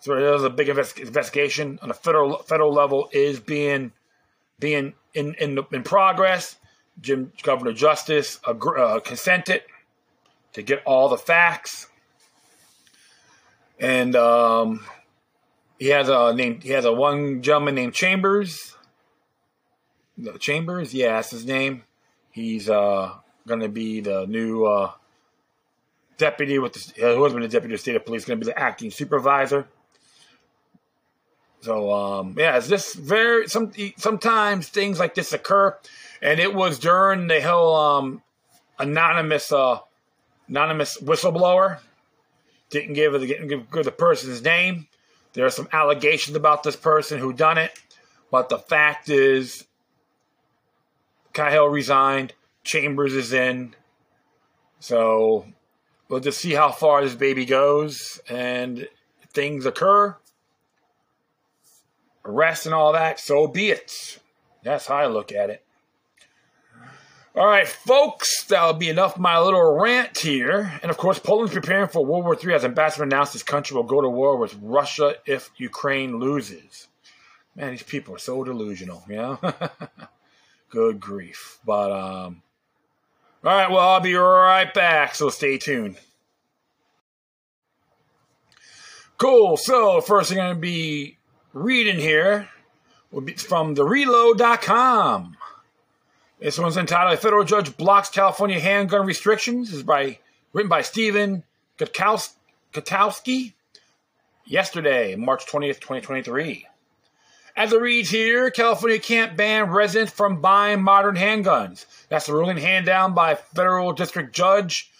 So 0.00 0.16
there's 0.16 0.42
a 0.42 0.50
big 0.50 0.68
investigation 0.68 1.78
on 1.80 1.90
a 1.90 1.94
federal 1.94 2.38
federal 2.38 2.72
level 2.72 3.08
is 3.12 3.38
being 3.38 3.92
being 4.58 4.94
in 5.14 5.34
in, 5.34 5.58
in 5.70 5.82
progress. 5.82 6.56
Jim 7.00 7.32
Governor 7.42 7.72
Justice 7.72 8.38
uh, 8.44 9.00
consented 9.04 9.62
to 10.54 10.62
get 10.62 10.82
all 10.84 11.08
the 11.08 11.16
facts, 11.16 11.86
and 13.78 14.16
um, 14.16 14.84
he 15.78 15.88
has 15.88 16.08
a 16.08 16.34
name. 16.34 16.60
He 16.60 16.70
has 16.70 16.84
a 16.84 16.92
one 16.92 17.42
gentleman 17.42 17.76
named 17.76 17.94
Chambers. 17.94 18.76
Chambers, 20.38 20.92
yeah, 20.94 21.12
that's 21.12 21.30
his 21.30 21.46
name. 21.46 21.84
He's 22.30 22.68
uh, 22.68 23.14
going 23.46 23.60
to 23.60 23.68
be 23.68 24.00
the 24.00 24.26
new 24.26 24.64
uh, 24.64 24.92
deputy 26.18 26.58
with 26.58 26.74
the 26.74 27.10
uh, 27.10 27.14
who 27.14 27.24
has 27.24 27.32
been 27.32 27.42
the 27.42 27.48
deputy 27.48 27.74
of 27.74 27.80
state 27.80 27.96
of 27.96 28.04
police. 28.04 28.24
Going 28.24 28.38
to 28.40 28.46
be 28.46 28.52
the 28.52 28.58
acting 28.58 28.90
supervisor. 28.90 29.66
So 31.60 31.92
um, 31.92 32.34
yeah, 32.38 32.56
it's 32.56 32.68
just 32.68 32.96
very 32.96 33.48
some 33.48 33.72
sometimes 33.96 34.68
things 34.68 34.98
like 34.98 35.14
this 35.14 35.32
occur, 35.32 35.76
and 36.20 36.40
it 36.40 36.54
was 36.54 36.78
during 36.78 37.28
the 37.28 37.40
whole 37.40 37.74
um, 37.74 38.22
anonymous 38.78 39.52
uh, 39.52 39.78
anonymous 40.48 40.98
whistleblower 41.00 41.78
didn't 42.70 42.94
give 42.94 43.12
the 43.12 43.26
didn't 43.26 43.48
give 43.48 43.84
the 43.84 43.92
person's 43.92 44.42
name. 44.42 44.88
There 45.34 45.46
are 45.46 45.50
some 45.50 45.68
allegations 45.72 46.36
about 46.36 46.62
this 46.62 46.76
person 46.76 47.18
who 47.18 47.32
done 47.32 47.58
it, 47.58 47.70
but 48.30 48.48
the 48.48 48.58
fact 48.58 49.08
is, 49.08 49.64
Cahill 51.32 51.68
resigned. 51.68 52.34
Chambers 52.64 53.14
is 53.14 53.32
in, 53.32 53.74
so 54.78 55.46
we'll 56.08 56.20
just 56.20 56.40
see 56.40 56.52
how 56.52 56.70
far 56.70 57.02
this 57.02 57.16
baby 57.16 57.44
goes, 57.44 58.20
and 58.28 58.86
things 59.32 59.66
occur 59.66 60.16
arrest 62.24 62.66
and 62.66 62.74
all 62.74 62.92
that, 62.92 63.20
so 63.20 63.46
be 63.46 63.70
it. 63.70 64.18
That's 64.62 64.86
how 64.86 64.96
I 64.96 65.06
look 65.06 65.32
at 65.32 65.50
it. 65.50 65.64
All 67.34 67.46
right, 67.46 67.66
folks, 67.66 68.44
that'll 68.44 68.74
be 68.74 68.90
enough 68.90 69.18
my 69.18 69.38
little 69.38 69.80
rant 69.80 70.18
here. 70.18 70.78
And 70.82 70.90
of 70.90 70.98
course, 70.98 71.18
Poland's 71.18 71.54
preparing 71.54 71.88
for 71.88 72.04
World 72.04 72.24
War 72.24 72.36
III 72.36 72.54
as 72.54 72.64
ambassador 72.64 73.04
announced 73.04 73.32
his 73.32 73.42
country 73.42 73.74
will 73.74 73.84
go 73.84 74.02
to 74.02 74.08
war 74.08 74.36
with 74.36 74.54
Russia 74.60 75.14
if 75.24 75.50
Ukraine 75.56 76.18
loses. 76.18 76.88
Man, 77.56 77.70
these 77.70 77.82
people 77.82 78.14
are 78.14 78.18
so 78.18 78.44
delusional, 78.44 79.02
you 79.08 79.16
know? 79.16 79.38
Good 80.72 81.00
grief. 81.00 81.58
But, 81.66 81.92
um, 81.92 82.42
all 83.44 83.54
right, 83.54 83.70
well, 83.70 83.90
I'll 83.90 84.00
be 84.00 84.14
right 84.14 84.72
back, 84.72 85.14
so 85.14 85.28
stay 85.28 85.58
tuned. 85.58 85.98
Cool. 89.18 89.58
So, 89.58 90.00
first 90.00 90.30
I'm 90.30 90.38
going 90.38 90.54
to 90.54 90.60
be 90.60 91.18
reading 91.52 91.98
here 91.98 92.48
will 93.10 93.20
be 93.20 93.34
from 93.34 93.74
the 93.74 93.84
reload.com. 93.84 95.36
This 96.40 96.58
one's 96.58 96.78
entitled 96.78 97.18
Federal 97.18 97.44
Judge 97.44 97.76
Blocks 97.76 98.08
California 98.08 98.58
Handgun 98.58 99.06
Restrictions. 99.06 99.68
This 99.68 99.76
is 99.76 99.82
by 99.82 100.18
written 100.54 100.70
by 100.70 100.80
Stephen 100.80 101.44
Gutowski 101.78 103.52
yesterday, 104.46 105.16
March 105.16 105.44
20th, 105.44 105.80
2023. 105.80 106.66
As 107.54 107.72
it 107.72 107.80
reads 107.80 108.08
here, 108.08 108.50
California 108.50 108.98
can't 108.98 109.36
ban 109.36 109.70
residents 109.70 110.12
from 110.12 110.40
buying 110.40 110.82
modern 110.82 111.16
handguns. 111.16 111.84
That's 112.08 112.26
the 112.26 112.32
ruling 112.32 112.56
hand 112.56 112.86
down 112.86 113.12
by 113.12 113.34
federal 113.34 113.92
district 113.92 114.34
judge 114.34 114.90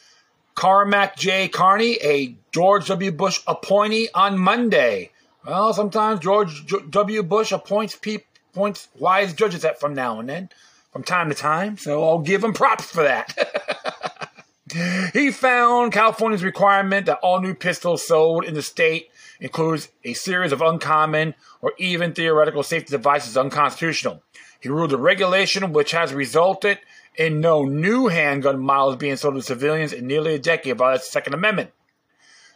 Cormac 0.55 1.17
J. 1.17 1.49
Carney, 1.49 1.99
a 2.03 2.37
George 2.53 2.87
W. 2.89 3.11
Bush 3.11 3.41
appointee, 3.47 4.09
on 4.15 4.39
Monday. 4.39 5.11
Well, 5.47 5.73
sometimes 5.73 6.21
George 6.21 6.67
W. 6.91 7.23
Bush 7.23 7.53
appoints 7.53 7.97
people, 7.97 8.27
appoints 8.53 8.89
wise 8.99 9.33
judges 9.33 9.63
that 9.63 9.81
from 9.81 9.95
now 9.95 10.21
and 10.21 10.29
then, 10.29 10.51
from 10.93 11.05
time 11.05 11.31
to 11.31 11.35
time. 11.35 11.79
So 11.79 12.05
I'll 12.05 12.19
give 12.19 12.45
him 12.45 12.53
props 12.53 12.85
for 12.85 13.03
that. 13.03 14.31
he 15.15 15.31
found 15.31 15.93
California's 15.93 16.45
requirement 16.45 17.07
that 17.07 17.19
all 17.23 17.41
new 17.41 17.55
pistols 17.55 18.07
sold 18.07 18.45
in 18.45 18.53
the 18.53 18.63
state 18.63 19.11
includes 19.43 19.89
a 20.05 20.15
series 20.15 20.53
of 20.53 20.63
uncommon 20.63 21.35
or 21.61 21.73
even 21.77 22.13
theoretical 22.13 22.63
safety 22.63 22.93
devices 22.93 23.37
unconstitutional. 23.37 24.23
He 24.61 24.69
ruled 24.69 24.91
the 24.91 24.97
regulation, 24.97 25.73
which 25.73 25.91
has 25.91 26.15
resulted 26.15 26.79
in 27.17 27.41
no 27.41 27.65
new 27.65 28.07
handgun 28.07 28.61
models 28.61 28.97
being 28.97 29.17
sold 29.17 29.35
to 29.35 29.43
civilians 29.43 29.93
in 29.93 30.07
nearly 30.07 30.35
a 30.35 30.39
decade, 30.39 30.79
violates 30.79 31.07
the 31.07 31.13
Second 31.13 31.35
Amendment. 31.35 31.73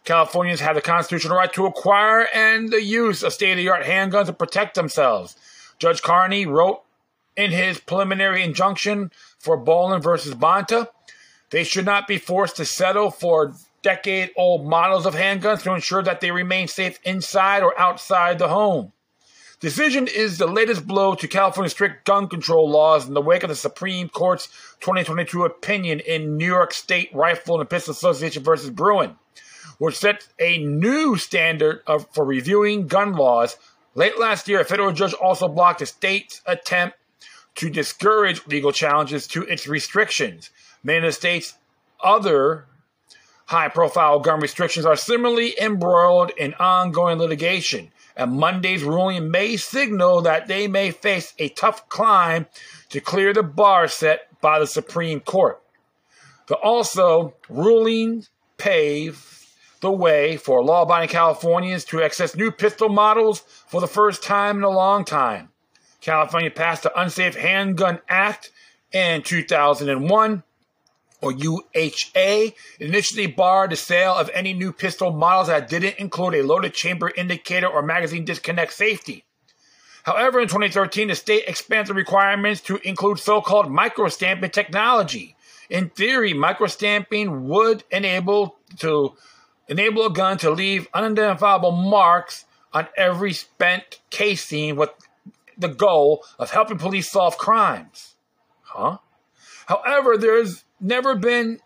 Californians 0.05 0.61
have 0.61 0.77
the 0.77 0.81
constitutional 0.81 1.37
right 1.37 1.53
to 1.53 1.67
acquire 1.67 2.29
and 2.33 2.71
the 2.71 2.83
use 2.83 3.25
of 3.25 3.33
state 3.33 3.51
of 3.51 3.57
the 3.57 3.69
art 3.69 3.83
handguns 3.83 4.27
to 4.27 4.33
protect 4.33 4.77
themselves. 4.77 5.37
Judge 5.81 6.01
Carney 6.01 6.47
wrote 6.47 6.83
in 7.37 7.51
his 7.51 7.81
preliminary 7.81 8.45
injunction 8.45 9.11
for 9.41 9.57
Boland 9.57 10.05
versus 10.05 10.35
Bonta 10.35 10.89
they 11.51 11.65
should 11.65 11.85
not 11.85 12.09
be 12.09 12.19
forced 12.19 12.57
to 12.57 12.65
settle 12.65 13.11
for 13.11 13.55
decade 13.87 14.33
old 14.37 14.67
models 14.67 15.07
of 15.07 15.15
handguns 15.15 15.63
to 15.63 15.73
ensure 15.73 16.03
that 16.03 16.21
they 16.21 16.33
remain 16.33 16.67
safe 16.67 16.99
inside 17.05 17.63
or 17.63 17.79
outside 17.79 18.37
the 18.37 18.49
home. 18.49 18.91
Decision 19.61 20.09
is 20.09 20.39
the 20.39 20.49
latest 20.49 20.89
blow 20.89 21.15
to 21.15 21.29
California's 21.29 21.71
strict 21.71 22.05
gun 22.05 22.27
control 22.27 22.69
laws 22.69 23.07
in 23.07 23.15
the 23.15 23.23
wake 23.23 23.45
of 23.45 23.49
the 23.49 23.55
Supreme 23.55 24.09
Court's 24.09 24.49
2022 24.81 25.45
opinion 25.45 26.01
in 26.01 26.37
New 26.37 26.47
York 26.47 26.75
State 26.75 27.11
Rifle 27.15 27.61
and 27.61 27.71
Pistol 27.71 27.93
Association 27.93 28.43
versus 28.43 28.71
Bruen, 28.71 29.15
which 29.79 29.97
sets 29.97 30.31
a 30.41 30.59
new 30.59 31.17
standard 31.17 31.83
of, 31.87 32.09
for 32.13 32.25
reviewing 32.25 32.89
gun 32.89 33.13
laws. 33.13 33.57
Late 33.95 34.19
last 34.19 34.49
year, 34.49 34.63
a 34.63 34.65
federal 34.65 34.91
judge 34.91 35.15
also 35.15 35.47
blocked 35.47 35.79
the 35.79 35.87
state's 35.87 36.43
attempt 36.45 36.97
to 37.55 37.71
discourage 37.71 38.45
legal 38.49 38.73
challenges 38.73 39.29
to 39.29 39.45
its 39.45 39.69
restrictions. 39.69 40.51
Many 40.83 40.99
of 40.99 41.05
the 41.05 41.13
state's 41.13 41.55
other 42.03 42.67
high 43.47 43.69
profile 43.69 44.21
gun 44.21 44.41
restrictions 44.41 44.87
are 44.87 44.97
similarly 44.97 45.55
embroiled 45.61 46.31
in 46.37 46.55
ongoing 46.55 47.19
litigation 47.19 47.91
and 48.17 48.33
Monday's 48.33 48.83
ruling 48.83 49.31
may 49.31 49.57
signal 49.57 50.23
that 50.23 50.49
they 50.49 50.67
may 50.67 50.91
face 50.91 51.35
a 51.39 51.51
tough 51.51 51.89
climb 51.89 52.47
to 52.89 53.01
clear 53.01 53.35
the 53.35 53.43
bar 53.43 53.87
set 53.89 54.29
by 54.41 54.59
the 54.59 54.67
Supreme 54.67 55.21
Court. 55.21 55.61
The 56.49 56.57
also 56.57 57.35
ruling 57.49 58.25
pave 58.57 59.45
the 59.81 59.91
way 59.93 60.39
for 60.39 60.65
law 60.65 60.83
abiding 60.83 61.11
Californians 61.11 61.85
to 61.87 62.03
access 62.03 62.35
new 62.35 62.51
pistol 62.51 62.89
models 62.89 63.41
for 63.67 63.81
the 63.81 63.87
first 63.87 64.23
time 64.23 64.57
in 64.57 64.63
a 64.63 64.71
long 64.71 65.05
time. 65.05 65.51
California 66.01 66.51
passed 66.51 66.85
the 66.85 66.99
Unsafe 66.99 67.37
Handgun 67.37 68.01
Act 68.09 68.51
in 68.93 69.23
2001 69.23 70.43
or 71.27 71.33
UHA, 71.33 72.55
initially 72.81 73.27
barred 73.27 73.73
the 73.73 73.77
sale 73.77 74.15
of 74.15 74.31
any 74.33 74.53
new 74.53 74.73
pistol 74.73 75.13
models 75.13 75.49
that 75.49 75.69
didn't 75.69 75.99
include 75.99 76.35
a 76.35 76.43
loaded 76.43 76.73
chamber 76.73 77.11
indicator 77.17 77.67
or 77.67 77.83
magazine 77.83 78.25
disconnect 78.25 78.73
safety. 78.73 79.25
However, 80.05 80.39
in 80.39 80.47
2013, 80.47 81.09
the 81.09 81.17
state 81.17 81.45
expanded 81.49 81.89
the 81.89 81.95
requirements 81.95 82.61
to 82.63 82.77
include 82.89 83.19
so 83.19 83.41
called 83.41 83.67
microstamping 83.67 84.53
technology. 84.53 85.35
In 85.69 85.91
theory, 85.91 86.33
microstamping 86.33 87.41
would 87.43 87.83
enable 87.91 88.57
to 88.79 89.15
enable 89.67 90.07
a 90.07 90.13
gun 90.13 90.39
to 90.39 90.51
leave 90.53 90.87
unidentifiable 90.95 91.73
marks 91.73 92.45
on 92.73 92.87
every 92.97 93.33
spent 93.33 93.99
casing 94.11 94.77
with 94.77 94.91
the 95.59 95.69
goal 95.69 96.23
of 96.39 96.51
helping 96.51 96.79
police 96.79 97.11
solve 97.11 97.37
crimes. 97.37 98.15
Huh? 98.63 98.99
However, 99.67 100.17
there's 100.17 100.63
never 100.81 101.15
been 101.15 101.61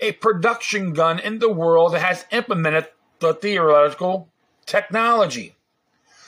a 0.00 0.12
production 0.12 0.92
gun 0.92 1.18
in 1.18 1.38
the 1.38 1.50
world 1.50 1.92
that 1.92 2.00
has 2.00 2.24
implemented 2.30 2.86
the 3.20 3.34
theoretical 3.34 4.28
technology. 4.66 5.54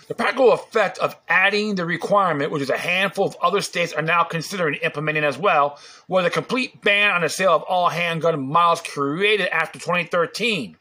The 0.08 0.14
practical 0.14 0.52
effect 0.52 0.96
of 0.98 1.16
adding 1.28 1.75
the 1.75 1.84
requirement, 1.84 2.50
which 2.50 2.62
is 2.62 2.70
a 2.70 2.78
handful 2.78 3.26
of 3.26 3.37
other 3.42 3.60
states 3.60 3.92
are 3.92 4.00
now 4.00 4.25
considering 4.25 4.80
implementing 4.82 5.22
as 5.22 5.37
well, 5.37 5.78
was 6.08 6.25
a 6.25 6.30
complete 6.30 6.80
ban 6.80 7.10
on 7.10 7.20
the 7.20 7.28
sale 7.28 7.54
of 7.54 7.62
all 7.64 7.90
handgun 7.90 8.48
models 8.48 8.80
created 8.80 9.48
after 9.48 9.78
2013. 9.78 10.78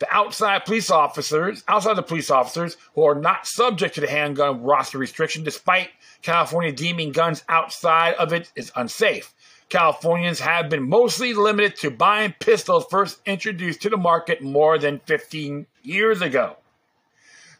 The 0.00 0.14
outside 0.14 0.66
police 0.66 0.90
officers, 0.90 1.64
outside 1.66 1.94
the 1.94 2.02
police 2.02 2.30
officers 2.30 2.76
who 2.94 3.04
are 3.04 3.14
not 3.14 3.46
subject 3.46 3.94
to 3.94 4.02
the 4.02 4.10
handgun 4.10 4.62
roster 4.62 4.98
restriction, 4.98 5.44
despite 5.44 5.88
California 6.20 6.72
deeming 6.72 7.12
guns 7.12 7.44
outside 7.48 8.14
of 8.14 8.34
it 8.34 8.52
is 8.54 8.70
unsafe. 8.76 9.32
Californians 9.72 10.38
have 10.40 10.68
been 10.68 10.86
mostly 10.86 11.32
limited 11.32 11.76
to 11.76 11.90
buying 11.90 12.34
pistols 12.38 12.84
first 12.90 13.18
introduced 13.24 13.80
to 13.80 13.88
the 13.88 13.96
market 13.96 14.42
more 14.42 14.76
than 14.76 15.00
15 15.06 15.66
years 15.82 16.20
ago. 16.20 16.58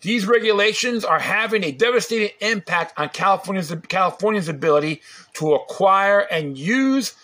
These 0.03 0.27
regulations 0.27 1.07
are 1.07 1.19
having 1.19 1.65
a 1.65 1.73
devastating 1.73 2.37
impact 2.41 2.93
on 2.99 3.09
California's, 3.09 3.75
California's 3.89 4.51
ability 4.51 5.01
to 5.37 5.55
acquire 5.55 6.19
and 6.19 6.59
use 6.59 7.15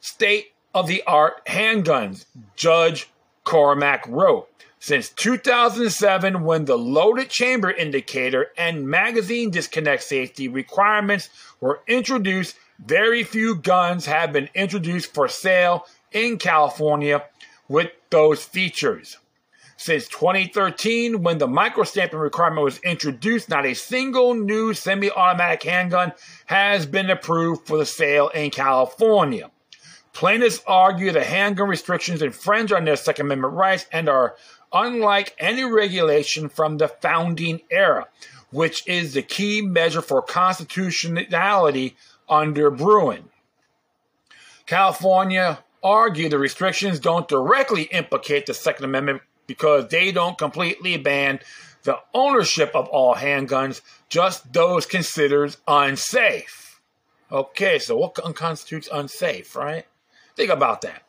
state 0.00 0.52
of 0.74 0.86
the 0.86 1.02
art 1.06 1.44
handguns, 1.44 2.24
Judge 2.56 3.10
Cormac 3.44 4.06
wrote. 4.08 4.48
Since 4.78 5.10
2007, 5.10 6.42
when 6.42 6.64
the 6.64 6.78
loaded 6.78 7.28
chamber 7.28 7.70
indicator 7.70 8.46
and 8.56 8.88
magazine 8.88 9.50
disconnect 9.50 10.02
safety 10.02 10.48
requirements 10.48 11.28
were 11.60 11.82
introduced, 11.86 12.56
very 12.84 13.22
few 13.22 13.54
guns 13.54 14.06
have 14.06 14.32
been 14.32 14.48
introduced 14.54 15.14
for 15.14 15.28
sale 15.28 15.86
in 16.10 16.38
California 16.38 17.24
with 17.68 17.90
those 18.10 18.42
features. 18.42 19.18
Since 19.76 20.08
2013, 20.08 21.22
when 21.22 21.38
the 21.38 21.48
microstamping 21.48 22.20
requirement 22.20 22.62
was 22.62 22.78
introduced, 22.80 23.48
not 23.48 23.66
a 23.66 23.74
single 23.74 24.34
new 24.34 24.74
semi 24.74 25.10
automatic 25.10 25.62
handgun 25.64 26.12
has 26.46 26.86
been 26.86 27.10
approved 27.10 27.66
for 27.66 27.78
the 27.78 27.86
sale 27.86 28.28
in 28.28 28.50
California. 28.50 29.50
Plaintiffs 30.12 30.62
argue 30.66 31.10
the 31.10 31.24
handgun 31.24 31.68
restrictions 31.68 32.22
infringe 32.22 32.70
on 32.70 32.84
their 32.84 32.96
Second 32.96 33.26
Amendment 33.26 33.54
rights 33.54 33.86
and 33.90 34.08
are 34.08 34.36
unlike 34.72 35.34
any 35.38 35.64
regulation 35.64 36.48
from 36.48 36.76
the 36.76 36.88
founding 36.88 37.60
era, 37.70 38.06
which 38.50 38.86
is 38.86 39.14
the 39.14 39.22
key 39.22 39.62
measure 39.62 40.02
for 40.02 40.22
constitutionality 40.22 41.96
under 42.32 42.70
Bruen. 42.70 43.24
California 44.64 45.58
argued 45.82 46.32
the 46.32 46.38
restrictions 46.38 46.98
don't 46.98 47.28
directly 47.28 47.82
implicate 47.84 48.46
the 48.46 48.54
Second 48.54 48.86
Amendment 48.86 49.20
because 49.46 49.88
they 49.88 50.10
don't 50.12 50.38
completely 50.38 50.96
ban 50.96 51.40
the 51.82 51.98
ownership 52.14 52.70
of 52.74 52.88
all 52.88 53.16
handguns, 53.16 53.82
just 54.08 54.52
those 54.52 54.86
considered 54.86 55.56
unsafe. 55.68 56.80
Okay, 57.30 57.78
so 57.78 57.96
what 57.96 58.14
constitutes 58.14 58.88
unsafe, 58.92 59.54
right? 59.54 59.84
Think 60.36 60.50
about 60.50 60.80
that. 60.82 61.02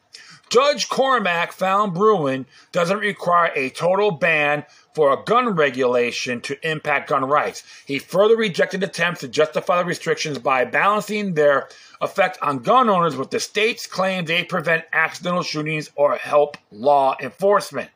Judge 0.49 0.89
Cormac 0.89 1.53
found 1.53 1.93
Bruen 1.93 2.45
doesn't 2.71 2.99
require 2.99 3.51
a 3.55 3.69
total 3.69 4.11
ban 4.11 4.65
for 4.93 5.11
a 5.11 5.23
gun 5.23 5.55
regulation 5.55 6.39
to 6.41 6.69
impact 6.69 7.09
gun 7.09 7.25
rights. 7.25 7.63
He 7.85 7.99
further 7.99 8.37
rejected 8.37 8.83
attempts 8.83 9.21
to 9.21 9.27
justify 9.27 9.79
the 9.79 9.85
restrictions 9.85 10.37
by 10.37 10.65
balancing 10.65 11.33
their 11.33 11.67
effect 12.01 12.37
on 12.41 12.59
gun 12.59 12.89
owners 12.89 13.15
with 13.15 13.31
the 13.31 13.39
state's 13.39 13.87
claim 13.87 14.25
they 14.25 14.43
prevent 14.43 14.85
accidental 14.93 15.43
shootings 15.43 15.89
or 15.95 16.15
help 16.15 16.57
law 16.71 17.15
enforcement. 17.21 17.89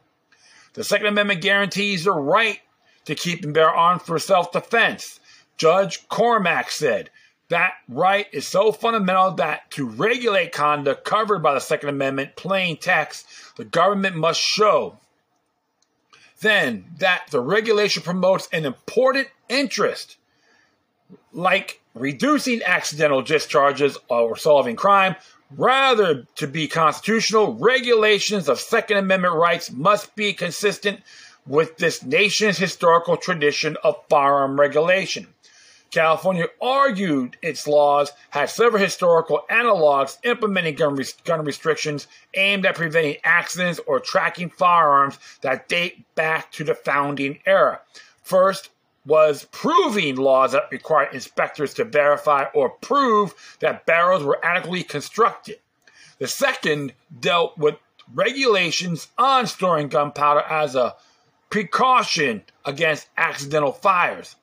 The 0.73 0.83
Second 0.83 1.07
Amendment 1.07 1.41
guarantees 1.41 2.03
the 2.03 2.11
right 2.11 2.59
to 3.05 3.15
keep 3.15 3.43
and 3.43 3.53
bear 3.53 3.69
arms 3.69 4.03
for 4.03 4.19
self 4.19 4.51
defense. 4.51 5.19
Judge 5.57 6.07
Cormac 6.07 6.69
said 6.69 7.09
that 7.49 7.73
right 7.87 8.27
is 8.31 8.47
so 8.47 8.71
fundamental 8.71 9.31
that 9.31 9.71
to 9.71 9.87
regulate 9.87 10.51
conduct 10.51 11.05
covered 11.05 11.39
by 11.39 11.53
the 11.53 11.59
Second 11.61 11.89
Amendment 11.89 12.35
plain 12.35 12.77
text, 12.77 13.25
the 13.55 13.65
government 13.65 14.15
must 14.15 14.39
show 14.39 14.99
then 16.41 16.85
that 16.99 17.23
the 17.31 17.39
regulation 17.39 18.03
promotes 18.03 18.47
an 18.51 18.65
important 18.65 19.27
interest 19.49 20.17
like 21.33 21.81
reducing 21.93 22.61
accidental 22.63 23.21
discharges 23.21 23.97
or 24.09 24.37
solving 24.37 24.75
crime. 24.75 25.15
Rather 25.55 26.25
to 26.35 26.47
be 26.47 26.67
constitutional 26.67 27.53
regulations 27.53 28.49
of 28.49 28.59
second 28.59 28.97
amendment 28.97 29.35
rights 29.35 29.71
must 29.71 30.13
be 30.15 30.33
consistent 30.33 30.99
with 31.45 31.77
this 31.77 32.03
nation's 32.03 32.57
historical 32.57 33.15
tradition 33.15 33.77
of 33.83 33.95
firearm 34.09 34.59
regulation 34.59 35.27
California 35.91 36.47
argued 36.61 37.37
its 37.41 37.67
laws 37.67 38.11
had 38.29 38.49
several 38.49 38.81
historical 38.81 39.45
analogs 39.49 40.17
implementing 40.23 40.75
gun, 40.75 40.95
res- 40.95 41.13
gun 41.23 41.43
restrictions 41.45 42.07
aimed 42.33 42.65
at 42.65 42.75
preventing 42.75 43.17
accidents 43.23 43.79
or 43.87 43.99
tracking 43.99 44.49
firearms 44.49 45.17
that 45.41 45.67
date 45.67 46.05
back 46.15 46.51
to 46.51 46.63
the 46.63 46.75
founding 46.75 47.39
era. 47.45 47.79
First 48.21 48.69
was 49.05 49.47
proving 49.51 50.17
laws 50.17 50.51
that 50.51 50.69
required 50.71 51.13
inspectors 51.13 51.73
to 51.75 51.85
verify 51.85 52.43
or 52.53 52.69
prove 52.69 53.33
that 53.61 53.85
barrels 53.85 54.23
were 54.23 54.43
adequately 54.45 54.83
constructed. 54.83 55.57
The 56.19 56.27
second 56.27 56.93
dealt 57.17 57.57
with 57.57 57.75
regulations 58.13 59.07
on 59.17 59.47
storing 59.47 59.87
gunpowder 59.87 60.41
as 60.41 60.75
a 60.75 60.95
precaution 61.49 62.43
against 62.65 63.07
accidental 63.17 63.71
fires. 63.71 64.35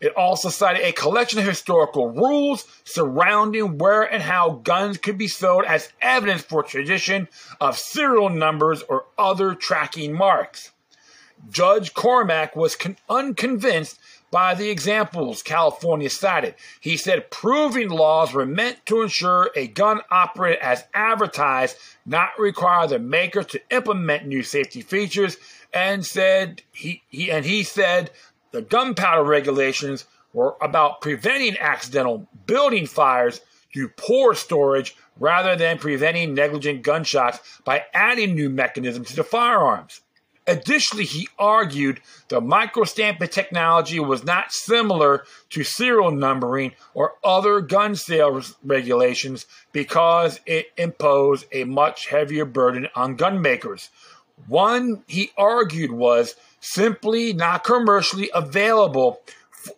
It 0.00 0.14
also 0.16 0.48
cited 0.48 0.82
a 0.82 0.92
collection 0.92 1.38
of 1.38 1.46
historical 1.46 2.08
rules 2.08 2.66
surrounding 2.84 3.78
where 3.78 4.02
and 4.02 4.22
how 4.22 4.60
guns 4.62 4.98
could 4.98 5.18
be 5.18 5.28
sold 5.28 5.64
as 5.64 5.92
evidence 6.00 6.42
for 6.42 6.62
tradition 6.62 7.28
of 7.60 7.78
serial 7.78 8.28
numbers 8.28 8.82
or 8.82 9.06
other 9.18 9.54
tracking 9.54 10.12
marks. 10.12 10.72
Judge 11.50 11.94
Cormac 11.94 12.56
was 12.56 12.76
con- 12.76 12.96
unconvinced 13.08 13.98
by 14.30 14.54
the 14.54 14.68
examples 14.70 15.42
California 15.42 16.10
cited. 16.10 16.54
He 16.80 16.96
said 16.96 17.30
proving 17.30 17.88
laws 17.88 18.32
were 18.32 18.46
meant 18.46 18.84
to 18.86 19.02
ensure 19.02 19.50
a 19.56 19.68
gun 19.68 20.00
operated 20.10 20.60
as 20.60 20.84
advertised, 20.92 21.76
not 22.04 22.38
require 22.38 22.86
the 22.86 22.98
maker 22.98 23.42
to 23.44 23.60
implement 23.70 24.26
new 24.26 24.42
safety 24.42 24.82
features, 24.82 25.38
and 25.72 26.04
said 26.04 26.62
he, 26.72 27.02
he 27.08 27.30
and 27.30 27.44
he 27.44 27.62
said 27.62 28.10
the 28.52 28.62
gunpowder 28.62 29.24
regulations 29.24 30.04
were 30.32 30.54
about 30.60 31.00
preventing 31.00 31.56
accidental 31.58 32.28
building 32.46 32.86
fires 32.86 33.40
through 33.72 33.88
poor 33.96 34.34
storage 34.34 34.96
rather 35.18 35.56
than 35.56 35.78
preventing 35.78 36.34
negligent 36.34 36.82
gunshots 36.82 37.38
by 37.64 37.84
adding 37.92 38.34
new 38.34 38.48
mechanisms 38.48 39.08
to 39.08 39.16
the 39.16 39.24
firearms. 39.24 40.00
Additionally, 40.46 41.04
he 41.04 41.28
argued 41.38 42.00
the 42.28 42.40
microstamping 42.40 43.30
technology 43.30 44.00
was 44.00 44.24
not 44.24 44.50
similar 44.50 45.24
to 45.50 45.62
serial 45.62 46.10
numbering 46.10 46.72
or 46.94 47.14
other 47.22 47.60
gun 47.60 47.94
sales 47.94 48.56
regulations 48.64 49.44
because 49.72 50.40
it 50.46 50.68
imposed 50.78 51.44
a 51.52 51.64
much 51.64 52.06
heavier 52.08 52.46
burden 52.46 52.88
on 52.96 53.16
gun 53.16 53.42
makers. 53.42 53.90
One, 54.46 55.02
he 55.06 55.32
argued, 55.36 55.90
was 55.90 56.34
simply 56.60 57.32
not 57.32 57.64
commercially 57.64 58.30
available 58.34 59.20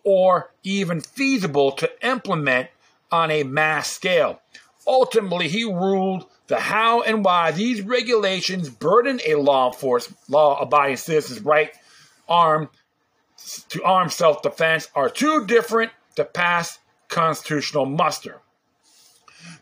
or 0.03 0.51
even 0.63 1.01
feasible 1.01 1.71
to 1.73 1.89
implement 2.05 2.69
on 3.11 3.31
a 3.31 3.43
mass 3.43 3.91
scale. 3.91 4.41
Ultimately, 4.87 5.47
he 5.47 5.63
ruled 5.63 6.25
the 6.47 6.59
how 6.59 7.01
and 7.01 7.23
why 7.23 7.51
these 7.51 7.81
regulations 7.81 8.69
burden 8.69 9.19
a 9.25 9.35
law 9.35 9.71
enforcement, 9.71 10.19
law 10.27 10.59
abiding 10.59 10.97
citizen's 10.97 11.41
right 11.41 11.71
arm 12.27 12.69
to 13.69 13.83
arm 13.83 14.09
self 14.09 14.41
defense 14.41 14.87
are 14.95 15.09
too 15.09 15.45
different 15.45 15.91
to 16.15 16.23
pass 16.23 16.79
constitutional 17.07 17.85
muster. 17.85 18.39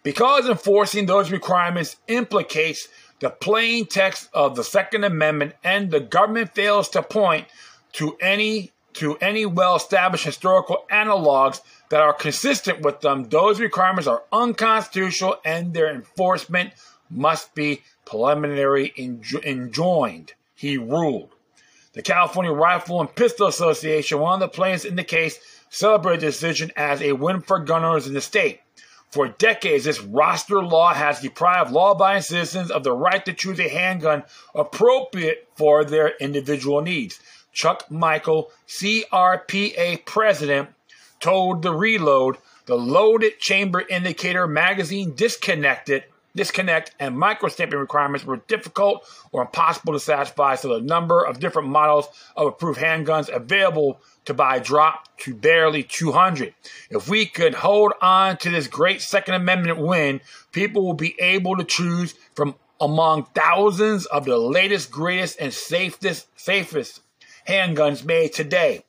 Because 0.03 0.47
enforcing 0.47 1.05
those 1.05 1.32
requirements 1.32 1.95
implicates 2.08 2.88
the 3.19 3.29
plain 3.29 3.86
text 3.86 4.29
of 4.34 4.55
the 4.55 4.63
Second 4.63 5.03
Amendment 5.03 5.53
and 5.63 5.91
the 5.91 5.99
government 5.99 6.55
fails 6.55 6.89
to 6.89 7.03
point 7.03 7.47
to 7.93 8.17
any 8.21 8.71
to 8.93 9.15
any 9.17 9.45
well-established 9.45 10.25
historical 10.25 10.86
analogs 10.91 11.62
that 11.89 12.01
are 12.01 12.13
consistent 12.13 12.82
with 12.82 13.01
them, 13.01 13.25
those 13.25 13.60
requirements 13.60 14.08
are 14.08 14.23
unconstitutional 14.32 15.38
and 15.45 15.73
their 15.73 15.93
enforcement 15.93 16.73
must 17.10 17.53
be 17.55 17.82
preliminary 18.05 18.91
enjoined, 18.97 20.34
he 20.55 20.77
ruled. 20.77 21.29
The 21.93 22.01
California 22.01 22.51
Rifle 22.51 22.99
and 22.99 23.15
Pistol 23.15 23.47
Association, 23.47 24.19
one 24.19 24.34
of 24.36 24.39
the 24.39 24.47
plaintiffs 24.47 24.86
in 24.86 24.95
the 24.95 25.03
case, 25.03 25.39
celebrated 25.69 26.21
the 26.21 26.27
decision 26.27 26.71
as 26.75 27.01
a 27.01 27.13
win 27.13 27.41
for 27.41 27.60
gun 27.60 27.84
owners 27.84 28.08
in 28.08 28.13
the 28.13 28.21
state. 28.21 28.62
For 29.10 29.28
decades, 29.28 29.86
this 29.86 30.02
roster 30.02 30.63
law 30.63 30.93
has 30.93 31.22
deprived 31.22 31.72
law 31.72 31.91
abiding 31.93 32.22
citizens 32.22 32.69
of 32.69 32.84
the 32.84 32.91
right 32.91 33.26
to 33.26 33.34
choose 33.34 33.60
a 33.60 33.67
handgun 33.67 34.24
appropriate 34.54 35.48
for 35.56 35.84
their 35.84 36.15
individual 36.17 36.82
needs. 36.82 37.19
Chuck 37.52 37.89
Michel, 37.89 38.52
CRPA 38.67 40.06
president, 40.06 40.69
told 41.19 41.63
the 41.63 41.72
Reload 41.72 42.38
the 42.67 42.78
loaded 42.78 43.39
chamber 43.39 43.82
indicator 43.89 44.45
magazine 44.45 45.15
disconnected 45.15 46.04
disconnect 46.36 46.96
and 47.00 47.15
microstamping 47.15 47.80
requirements 47.80 48.26
were 48.26 48.38
difficult 48.48 49.06
or 49.32 49.42
impossible 49.42 49.94
to 49.94 50.00
satisfy, 50.00 50.56
so 50.56 50.70
the 50.70 50.82
number 50.82 51.24
of 51.24 51.39
different 51.39 51.70
models 51.70 52.08
of 52.36 52.48
approved 52.48 52.80
handguns 52.80 53.34
available 53.34 54.02
to 54.26 54.34
buy 54.34 54.60
dropped 54.60 55.18
to 55.20 55.34
barely 55.34 55.84
200. 55.84 56.54
If 56.89 57.10
we 57.10 57.26
could 57.26 57.56
hold 57.56 57.94
on 58.02 58.38
to 58.38 58.50
this 58.50 58.68
great 58.68 59.02
Second 59.02 59.36
Amendment 59.36 59.80
win, 59.80 60.22
people 60.52 60.86
will 60.86 60.94
be 60.94 61.20
able 61.20 61.58
to 61.58 61.63
choose 61.63 62.13
from 62.36 62.56
among 62.80 63.26
thousands 63.36 64.06
of 64.06 64.26
the 64.26 64.38
latest, 64.38 64.92
greatest, 64.92 65.39
and 65.39 65.54
safest, 65.54 66.28
safest 66.39 67.02
handguns 67.48 68.06
made 68.06 68.34
today. 68.34 68.86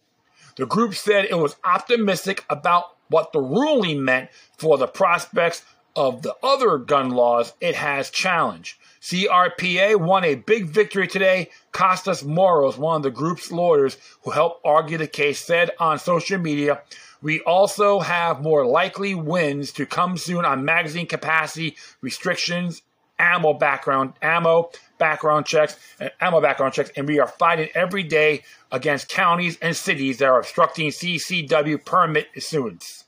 The 0.57 0.67
group 0.67 0.95
said 0.95 1.25
it 1.25 1.39
was 1.39 1.57
optimistic 1.65 2.45
about 2.51 2.97
what 3.09 3.33
the 3.33 3.41
ruling 3.41 4.05
meant 4.05 4.31
for 4.57 4.79
the 4.79 4.87
prospects 4.87 5.65
of 6.01 6.23
the 6.23 6.35
other 6.43 6.79
gun 6.79 7.11
laws 7.11 7.53
it 7.61 7.75
has 7.75 8.09
challenged. 8.09 8.79
CRPA 9.03 9.97
won 9.97 10.25
a 10.25 10.35
big 10.35 10.65
victory 10.65 11.07
today. 11.07 11.51
Kostas 11.73 12.25
Moros, 12.25 12.79
one 12.79 12.97
of 12.97 13.03
the 13.03 13.11
group's 13.11 13.53
lawyers 13.53 13.99
who 14.23 14.31
helped 14.31 14.65
argue 14.65 14.97
the 14.97 15.07
case, 15.07 15.41
said 15.41 15.71
on 15.79 15.99
social 15.99 16.39
media, 16.39 16.81
we 17.21 17.41
also 17.41 18.01
have 18.01 18.41
more 18.41 18.65
likely 18.65 19.15
wins 19.15 19.73
to 19.73 19.85
come 19.85 20.17
soon 20.17 20.47
on 20.47 20.65
magazine 20.65 21.07
capacity 21.07 21.77
restrictions, 22.01 22.81
ammo 23.19 23.53
background, 23.53 24.15
ammo 24.23 24.71
background 24.97 25.45
checks, 25.45 25.77
and 26.01 26.11
ammo 26.19 26.41
background 26.41 26.73
checks, 26.73 26.91
and 26.97 27.07
we 27.07 27.21
are 27.21 27.29
fighting 27.29 27.69
every 27.75 28.05
day 28.05 28.43
against 28.73 29.11
counties 29.11 29.59
and 29.61 29.77
cities 29.77 30.17
that 30.17 30.31
are 30.31 30.39
obstructing 30.39 30.89
CCW 30.89 31.85
permit 31.85 32.29
issuance. 32.35 33.05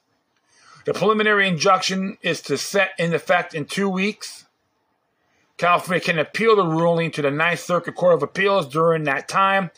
The 0.85 0.95
preliminary 0.95 1.47
injunction 1.47 2.19
is 2.23 2.41
to 2.43 2.59
set 2.59 2.91
in 2.99 3.15
effect 3.15 3.55
in 3.55 3.67
two 3.67 3.89
weeks. 3.89 4.47
California 5.57 6.01
can 6.01 6.19
appeal 6.19 6.57
the 6.57 6.67
ruling 6.67 7.13
to 7.13 7.23
the 7.23 7.31
Ninth 7.31 7.61
Circuit 7.61 7.95
Court 7.95 8.15
of 8.15 8.23
Appeals 8.23 8.67
during 8.67 9.05
that 9.05 9.29
time, 9.29 9.71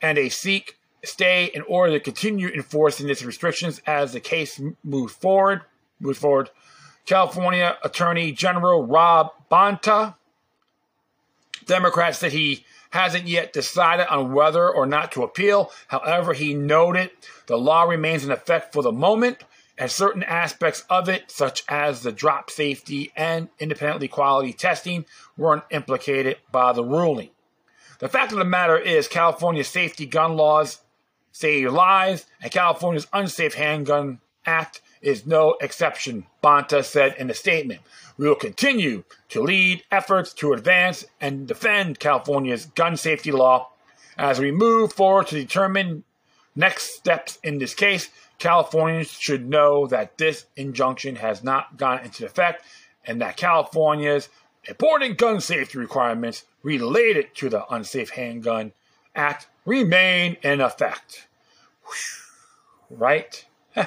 and 0.00 0.16
they 0.16 0.28
seek 0.28 0.76
stay 1.04 1.50
in 1.54 1.62
order 1.62 1.92
to 1.92 2.00
continue 2.00 2.48
enforcing 2.48 3.08
its 3.08 3.22
restrictions 3.22 3.80
as 3.86 4.12
the 4.12 4.20
case 4.20 4.60
moves 4.84 5.14
forward. 5.14 5.62
Moves 6.00 6.18
forward. 6.18 6.50
California 7.06 7.76
Attorney 7.82 8.32
General 8.32 8.84
Rob 8.84 9.30
Bonta, 9.50 10.16
Democrat, 11.64 12.16
said 12.16 12.32
he 12.32 12.64
hasn't 12.90 13.26
yet 13.26 13.52
decided 13.52 14.06
on 14.08 14.32
whether 14.32 14.68
or 14.68 14.86
not 14.86 15.12
to 15.12 15.22
appeal. 15.22 15.70
However, 15.88 16.34
he 16.34 16.54
noted 16.54 17.10
the 17.46 17.56
law 17.56 17.84
remains 17.84 18.24
in 18.24 18.30
effect 18.30 18.72
for 18.72 18.82
the 18.82 18.92
moment 18.92 19.44
and 19.78 19.90
certain 19.90 20.22
aspects 20.22 20.84
of 20.88 21.08
it, 21.08 21.30
such 21.30 21.64
as 21.68 22.02
the 22.02 22.12
drop 22.12 22.50
safety 22.50 23.12
and 23.16 23.48
independently 23.58 24.08
quality 24.08 24.52
testing, 24.52 25.04
weren't 25.36 25.64
implicated 25.70 26.38
by 26.50 26.72
the 26.72 26.84
ruling. 26.84 27.30
The 27.98 28.08
fact 28.08 28.32
of 28.32 28.38
the 28.38 28.44
matter 28.44 28.76
is, 28.76 29.08
California's 29.08 29.68
safety 29.68 30.06
gun 30.06 30.36
laws 30.36 30.80
save 31.32 31.72
lives, 31.72 32.26
and 32.40 32.50
California's 32.50 33.06
Unsafe 33.12 33.54
Handgun 33.54 34.20
Act 34.46 34.80
is 35.02 35.26
no 35.26 35.56
exception, 35.60 36.26
Bonta 36.42 36.82
said 36.84 37.14
in 37.18 37.28
a 37.30 37.34
statement. 37.34 37.80
We 38.16 38.28
will 38.28 38.36
continue 38.36 39.04
to 39.30 39.42
lead 39.42 39.82
efforts 39.90 40.32
to 40.34 40.52
advance 40.52 41.04
and 41.20 41.46
defend 41.46 41.98
California's 41.98 42.66
gun 42.66 42.96
safety 42.96 43.32
law 43.32 43.70
as 44.16 44.40
we 44.40 44.50
move 44.50 44.92
forward 44.92 45.26
to 45.26 45.34
determine 45.34 46.04
next 46.56 46.96
steps 46.96 47.38
in 47.42 47.58
this 47.58 47.74
case. 47.74 48.10
Californians 48.38 49.10
should 49.10 49.48
know 49.48 49.86
that 49.86 50.18
this 50.18 50.46
injunction 50.56 51.16
has 51.16 51.44
not 51.44 51.76
gone 51.76 52.00
into 52.00 52.26
effect 52.26 52.64
and 53.04 53.20
that 53.20 53.36
California's 53.36 54.28
important 54.68 55.16
gun 55.16 55.40
safety 55.40 55.78
requirements 55.78 56.44
related 56.62 57.34
to 57.36 57.48
the 57.48 57.64
Unsafe 57.72 58.10
Handgun 58.10 58.72
Act 59.14 59.46
remain 59.64 60.36
in 60.42 60.60
effect. 60.60 61.28
Whew. 61.84 62.96
Right? 62.98 63.44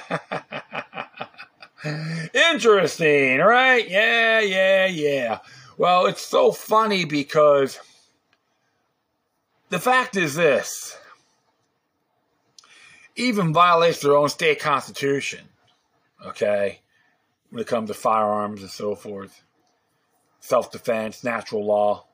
Interesting, 2.34 3.40
right? 3.40 3.88
Yeah, 3.90 4.40
yeah, 4.40 4.86
yeah. 4.88 5.40
Well, 5.78 6.08
it's 6.08 6.26
so 6.26 6.52
funny 6.52 7.06
because 7.06 7.80
the 9.70 9.80
fact 9.80 10.18
is 10.18 10.36
this 10.36 10.98
even 13.20 13.54
violates 13.54 14.00
their 14.00 14.16
own 14.16 14.30
state 14.30 14.60
constitution. 14.60 15.42
Okay, 16.26 16.80
when 17.50 17.62
it 17.62 17.68
comes 17.68 17.90
to 17.90 17.94
firearms 17.94 18.62
and 18.62 18.72
so 18.72 18.96
forth, 18.96 19.44
self 20.40 20.72
defense, 20.72 21.24
natural 21.24 21.66
law. 21.66 22.06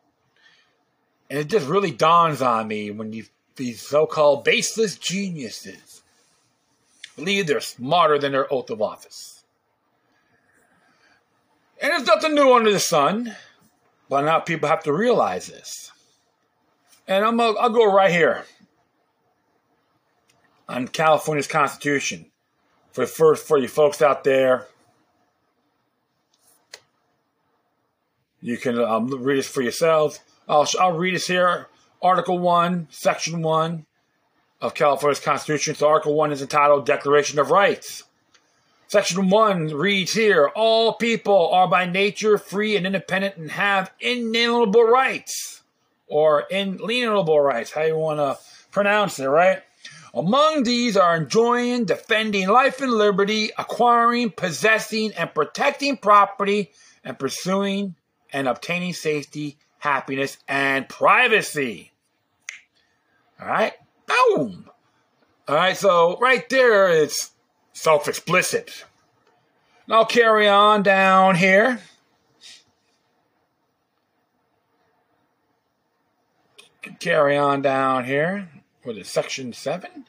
And 1.30 1.40
it 1.40 1.48
just 1.48 1.68
really 1.68 1.92
dawns 1.92 2.42
on 2.42 2.68
me 2.68 2.92
when 2.92 3.14
you, 3.14 3.26
these 3.56 3.82
so 3.82 4.06
called 4.06 4.44
baseless 4.44 4.96
geniuses 4.96 6.04
believe 7.16 7.48
they're 7.48 7.62
smarter 7.62 8.20
than 8.20 8.34
their 8.34 8.52
oath 8.54 8.70
of 8.70 8.82
office. 8.82 9.44
And 11.82 11.92
there's 11.92 12.06
nothing 12.06 12.36
new 12.36 12.54
under 12.54 12.72
the 12.72 12.80
sun, 12.80 13.36
but 14.08 14.22
now 14.22 14.40
people 14.40 14.70
have 14.70 14.84
to 14.84 14.94
realize 14.94 15.48
this. 15.48 15.92
And 17.08 17.26
I'm, 17.26 17.40
I'll 17.40 17.70
go 17.70 17.92
right 17.92 18.12
here 18.12 18.46
on 20.68 20.88
California's 20.88 21.48
Constitution. 21.48 22.26
For 22.92 23.06
first, 23.06 23.46
for 23.48 23.58
you 23.58 23.68
folks 23.68 24.02
out 24.02 24.24
there, 24.24 24.68
you 28.42 28.58
can 28.58 28.80
um, 28.80 29.24
read 29.24 29.38
this 29.38 29.48
for 29.48 29.62
yourselves. 29.62 30.20
I'll, 30.48 30.68
I'll 30.80 30.98
read 30.98 31.16
this 31.16 31.28
here. 31.28 31.68
Article 32.02 32.40
1, 32.40 32.88
Section 32.92 33.42
1 33.42 33.86
of 34.62 34.74
California's 34.74 35.20
Constitution. 35.20 35.76
So, 35.76 35.88
Article 35.88 36.16
1 36.16 36.32
is 36.32 36.42
entitled 36.42 36.86
Declaration 36.86 37.40
of 37.40 37.52
Rights. 37.52 38.04
Section 38.88 39.30
1 39.30 39.68
reads 39.70 40.14
here 40.14 40.52
All 40.56 40.94
people 40.94 41.50
are 41.50 41.68
by 41.68 41.86
nature 41.86 42.38
free 42.38 42.78
and 42.78 42.86
independent 42.86 43.36
and 43.38 43.52
have 43.52 43.92
inalienable 44.00 44.84
rights. 44.84 45.64
Or 46.08 46.42
inalienable 46.52 47.42
rights, 47.42 47.72
how 47.72 47.82
you 47.82 47.98
want 47.98 48.20
to 48.20 48.38
pronounce 48.72 49.20
it, 49.20 49.26
right? 49.26 49.64
Among 50.16 50.64
these 50.64 50.96
are 50.96 51.18
enjoying, 51.18 51.84
defending 51.84 52.48
life 52.48 52.80
and 52.80 52.94
liberty, 52.94 53.52
acquiring, 53.58 54.32
possessing, 54.32 55.12
and 55.14 55.34
protecting 55.34 55.98
property, 55.98 56.72
and 57.04 57.20
pursuing 57.20 57.96
and 58.32 58.48
obtaining 58.48 58.94
safety, 58.94 59.58
happiness, 59.80 60.38
and 60.48 60.88
privacy. 60.88 61.92
All 63.42 63.48
right, 63.48 63.74
boom. 64.08 64.70
All 65.50 65.56
right, 65.56 65.76
so 65.76 66.18
right 66.20 66.48
there 66.50 66.88
it's 66.88 67.32
self 67.74 68.08
explicit. 68.08 68.86
Now 69.86 70.06
carry 70.06 70.48
on 70.48 70.82
down 70.82 71.36
here. 71.36 71.82
Carry 77.00 77.36
on 77.36 77.62
down 77.62 78.06
here. 78.06 78.48
What 78.86 78.98
is 78.98 79.08
section 79.08 79.52
7? 79.52 80.06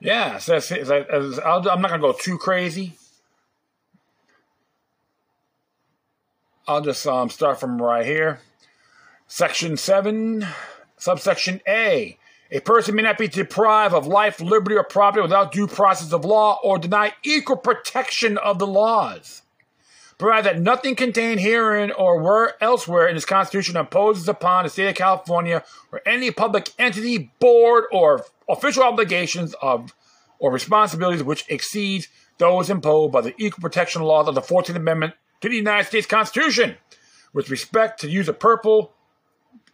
Yeah, 0.00 0.38
so 0.38 0.58
that's, 0.58 0.72
I'm 0.72 1.80
not 1.80 1.90
to 1.92 1.98
go 2.00 2.12
too 2.12 2.38
crazy. 2.38 2.94
I'll 6.66 6.80
just 6.80 7.06
um, 7.06 7.30
start 7.30 7.60
from 7.60 7.80
right 7.80 8.04
here. 8.04 8.40
Section 9.28 9.76
7, 9.76 10.44
subsection 10.96 11.60
A. 11.68 12.18
A 12.50 12.60
person 12.60 12.96
may 12.96 13.02
not 13.02 13.16
be 13.16 13.28
deprived 13.28 13.94
of 13.94 14.08
life, 14.08 14.40
liberty, 14.40 14.74
or 14.74 14.82
property 14.82 15.22
without 15.22 15.52
due 15.52 15.68
process 15.68 16.12
of 16.12 16.24
law 16.24 16.58
or 16.64 16.78
deny 16.78 17.14
equal 17.22 17.56
protection 17.56 18.38
of 18.38 18.58
the 18.58 18.66
laws. 18.66 19.42
Provided 20.18 20.44
that 20.46 20.60
nothing 20.60 20.96
contained 20.96 21.40
herein 21.40 21.90
or 21.90 22.22
where 22.22 22.62
elsewhere 22.62 23.06
in 23.06 23.14
this 23.14 23.26
Constitution 23.26 23.76
imposes 23.76 24.28
upon 24.28 24.64
the 24.64 24.70
state 24.70 24.88
of 24.88 24.94
California 24.94 25.62
or 25.92 26.00
any 26.06 26.30
public 26.30 26.70
entity, 26.78 27.30
board, 27.38 27.84
or 27.92 28.24
official 28.48 28.82
obligations 28.82 29.54
of 29.60 29.94
or 30.38 30.50
responsibilities 30.50 31.22
which 31.22 31.44
exceeds 31.48 32.08
those 32.38 32.70
imposed 32.70 33.12
by 33.12 33.20
the 33.20 33.34
equal 33.38 33.60
protection 33.60 34.02
laws 34.02 34.28
of 34.28 34.34
the 34.34 34.40
14th 34.40 34.76
Amendment 34.76 35.14
to 35.40 35.48
the 35.48 35.56
United 35.56 35.86
States 35.86 36.06
Constitution 36.06 36.76
with 37.32 37.50
respect 37.50 38.00
to 38.00 38.08
use 38.08 38.28
of 38.28 38.38
purple 38.38 38.92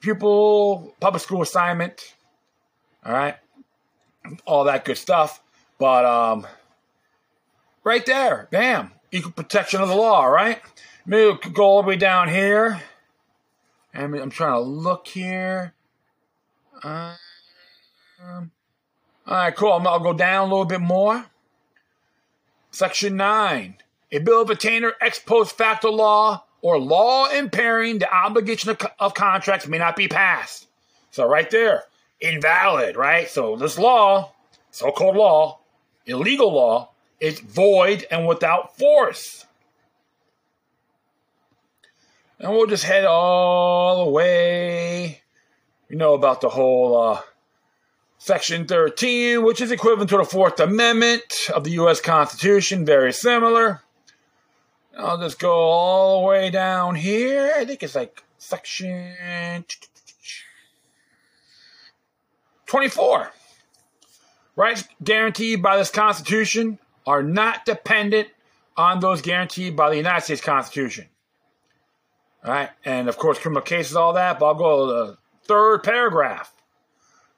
pupil 0.00 0.94
public 1.00 1.22
school 1.22 1.42
assignment 1.42 2.14
all 3.04 3.12
right. 3.12 3.36
All 4.46 4.64
that 4.64 4.84
good 4.84 4.96
stuff. 4.96 5.42
But 5.78 6.04
um, 6.04 6.46
right 7.82 8.04
there, 8.06 8.48
bam, 8.50 8.92
equal 9.12 9.32
protection 9.32 9.80
of 9.80 9.88
the 9.88 9.94
law, 9.94 10.24
right? 10.24 10.60
Maybe 11.06 11.30
we 11.30 11.38
could 11.38 11.54
go 11.54 11.64
all 11.64 11.82
the 11.82 11.88
way 11.88 11.96
down 11.96 12.28
here. 12.28 12.82
And 13.94 14.14
I'm 14.14 14.30
trying 14.30 14.54
to 14.54 14.60
look 14.60 15.06
here. 15.06 15.74
Um, 16.82 17.14
all 18.24 18.48
right, 19.26 19.54
cool. 19.54 19.72
I'll 19.72 20.00
go 20.00 20.14
down 20.14 20.48
a 20.48 20.50
little 20.50 20.64
bit 20.64 20.80
more. 20.80 21.26
Section 22.70 23.16
9. 23.16 23.76
A 24.12 24.18
bill 24.18 24.42
of 24.42 24.50
attainder 24.50 24.94
ex 25.00 25.18
post 25.18 25.56
facto 25.56 25.90
law 25.90 26.44
or 26.62 26.78
law 26.78 27.28
impairing 27.30 27.98
the 27.98 28.12
obligation 28.12 28.70
of, 28.70 28.78
of 28.98 29.14
contracts 29.14 29.66
may 29.66 29.78
not 29.78 29.96
be 29.96 30.08
passed. 30.08 30.68
So, 31.10 31.26
right 31.26 31.50
there, 31.50 31.84
invalid, 32.20 32.96
right? 32.96 33.28
So 33.28 33.56
this 33.56 33.78
law, 33.78 34.32
so-called 34.70 35.16
law, 35.16 35.58
illegal 36.06 36.52
law, 36.52 36.91
is 37.22 37.38
void 37.38 38.04
and 38.10 38.26
without 38.26 38.76
force. 38.76 39.46
And 42.40 42.50
we'll 42.50 42.66
just 42.66 42.82
head 42.82 43.04
all 43.04 44.04
the 44.04 44.10
way. 44.10 45.22
You 45.88 45.96
know 45.96 46.14
about 46.14 46.40
the 46.40 46.48
whole 46.48 47.00
uh, 47.00 47.20
Section 48.18 48.66
13, 48.66 49.44
which 49.44 49.60
is 49.60 49.70
equivalent 49.70 50.10
to 50.10 50.16
the 50.16 50.24
Fourth 50.24 50.58
Amendment 50.58 51.48
of 51.54 51.62
the 51.62 51.70
U.S. 51.72 52.00
Constitution, 52.00 52.84
very 52.84 53.12
similar. 53.12 53.82
I'll 54.98 55.18
just 55.18 55.38
go 55.38 55.52
all 55.52 56.22
the 56.22 56.26
way 56.26 56.50
down 56.50 56.96
here. 56.96 57.52
I 57.56 57.64
think 57.64 57.84
it's 57.84 57.94
like 57.94 58.24
Section 58.38 59.14
24. 62.66 63.30
Rights 64.56 64.88
guaranteed 65.04 65.62
by 65.62 65.76
this 65.76 65.90
Constitution 65.90 66.78
are 67.06 67.22
not 67.22 67.64
dependent 67.64 68.28
on 68.76 69.00
those 69.00 69.22
guaranteed 69.22 69.76
by 69.76 69.90
the 69.90 69.96
United 69.96 70.24
States 70.24 70.40
Constitution. 70.40 71.06
All 72.44 72.52
right, 72.52 72.70
and 72.84 73.08
of 73.08 73.18
course, 73.18 73.38
criminal 73.38 73.62
cases, 73.62 73.96
all 73.96 74.14
that, 74.14 74.38
but 74.38 74.46
I'll 74.46 74.54
go 74.54 74.86
to 74.86 74.92
the 74.92 75.18
third 75.44 75.82
paragraph. 75.82 76.52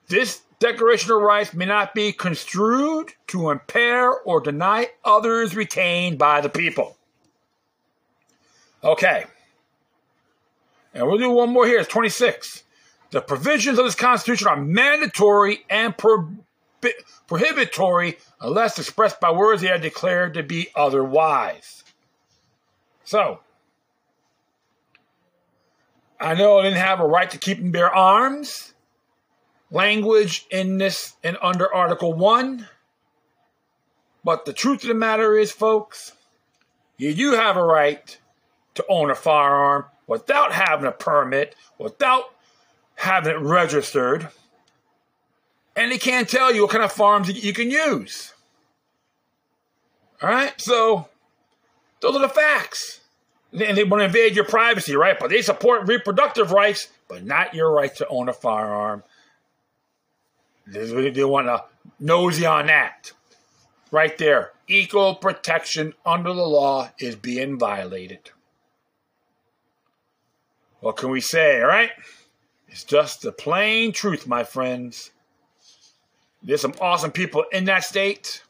This 0.09 0.43
Declaration 0.61 1.11
of 1.11 1.21
Rights 1.21 1.53
may 1.53 1.67
not 1.67 1.95
be 1.95 2.13
construed 2.13 3.13
to 3.27 3.51
impair 3.51 4.11
or 4.11 4.41
deny 4.41 4.89
others 5.05 5.55
retained 5.55 6.17
by 6.17 6.41
the 6.41 6.49
people. 6.49 6.97
Okay. 8.83 9.25
And 10.95 11.07
we'll 11.07 11.19
do 11.19 11.31
one 11.31 11.51
more 11.51 11.67
here. 11.67 11.81
It's 11.81 11.89
26. 11.89 12.63
The 13.11 13.21
provisions 13.21 13.79
of 13.79 13.85
this 13.85 13.95
Constitution 13.95 14.49
are 14.49 14.57
mandatory 14.57 15.65
and 15.69 15.97
pro- 15.97 16.31
prohibitory 17.27 18.19
unless 18.41 18.79
expressed 18.79 19.21
by 19.21 19.31
words 19.31 19.63
they 19.63 19.71
are 19.71 19.79
declared 19.79 20.35
to 20.35 20.43
be 20.43 20.69
otherwise. 20.75 21.85
So, 23.05 23.41
I 26.21 26.35
know 26.35 26.59
I 26.59 26.63
didn't 26.63 26.79
have 26.79 27.01
a 27.01 27.07
right 27.07 27.31
to 27.31 27.39
keep 27.39 27.59
and 27.59 27.73
bear 27.73 27.95
arms. 27.95 28.73
Language 29.71 30.47
in 30.51 30.79
this 30.79 31.15
and 31.23 31.37
under 31.43 31.73
Article 31.73 32.13
1. 32.13 32.69
But 34.23 34.45
the 34.45 34.53
truth 34.53 34.83
of 34.83 34.89
the 34.89 34.95
matter 34.95 35.37
is, 35.37 35.53
folks, 35.53 36.13
you 36.97 37.15
do 37.15 37.33
have 37.33 37.57
a 37.57 37.63
right 37.63 38.17
to 38.75 38.85
own 38.89 39.11
a 39.11 39.15
firearm 39.15 39.85
without 40.07 40.53
having 40.53 40.87
a 40.87 40.93
permit, 40.93 41.55
without 41.79 42.25
having 42.95 43.33
it 43.33 43.41
registered, 43.41 44.29
and 45.77 45.91
they 45.91 45.99
can't 45.99 46.29
tell 46.29 46.55
you 46.55 46.63
what 46.63 46.71
kind 46.71 46.85
of 46.85 46.93
farms 46.93 47.29
you 47.29 47.53
can 47.53 47.71
use. 47.71 48.33
All 50.23 50.29
right, 50.29 50.59
so 50.61 51.09
those 52.01 52.17
are 52.17 52.21
the 52.21 52.29
facts. 52.29 53.01
And 53.53 53.77
they 53.77 53.85
want 53.85 54.01
to 54.01 54.07
invade 54.07 54.35
your 54.35 54.47
privacy, 54.47 54.97
right? 54.97 55.19
But 55.19 55.31
they 55.31 55.43
support 55.43 55.87
reproductive 55.87 56.51
rights, 56.51 56.89
but 57.09 57.25
not 57.25 57.55
your 57.55 57.71
right 57.71 57.95
to 57.97 58.09
own 58.09 58.29
a 58.29 58.33
firearm. 58.33 59.05
They 60.67 61.25
want 61.25 61.47
to 61.47 61.65
nosy 62.01 62.47
on 62.47 62.67
that. 62.67 63.13
Right 63.91 64.17
there. 64.19 64.53
Equal 64.67 65.15
protection 65.15 65.95
under 66.05 66.33
the 66.33 66.43
law 66.43 66.91
is 66.99 67.15
being 67.15 67.59
violated. 67.59 68.31
What 70.81 70.97
can 70.97 71.11
we 71.11 71.21
say, 71.21 71.61
all 71.61 71.69
right? 71.69 71.91
It's 72.69 72.83
just 72.83 73.23
the 73.23 73.31
plain 73.31 73.93
truth, 73.93 74.27
my 74.27 74.43
friends. 74.43 75.11
There's 76.45 76.61
some 76.61 76.75
awesome 76.81 77.11
people 77.11 77.45
in 77.53 77.65
that 77.65 77.85
state. 77.85 78.43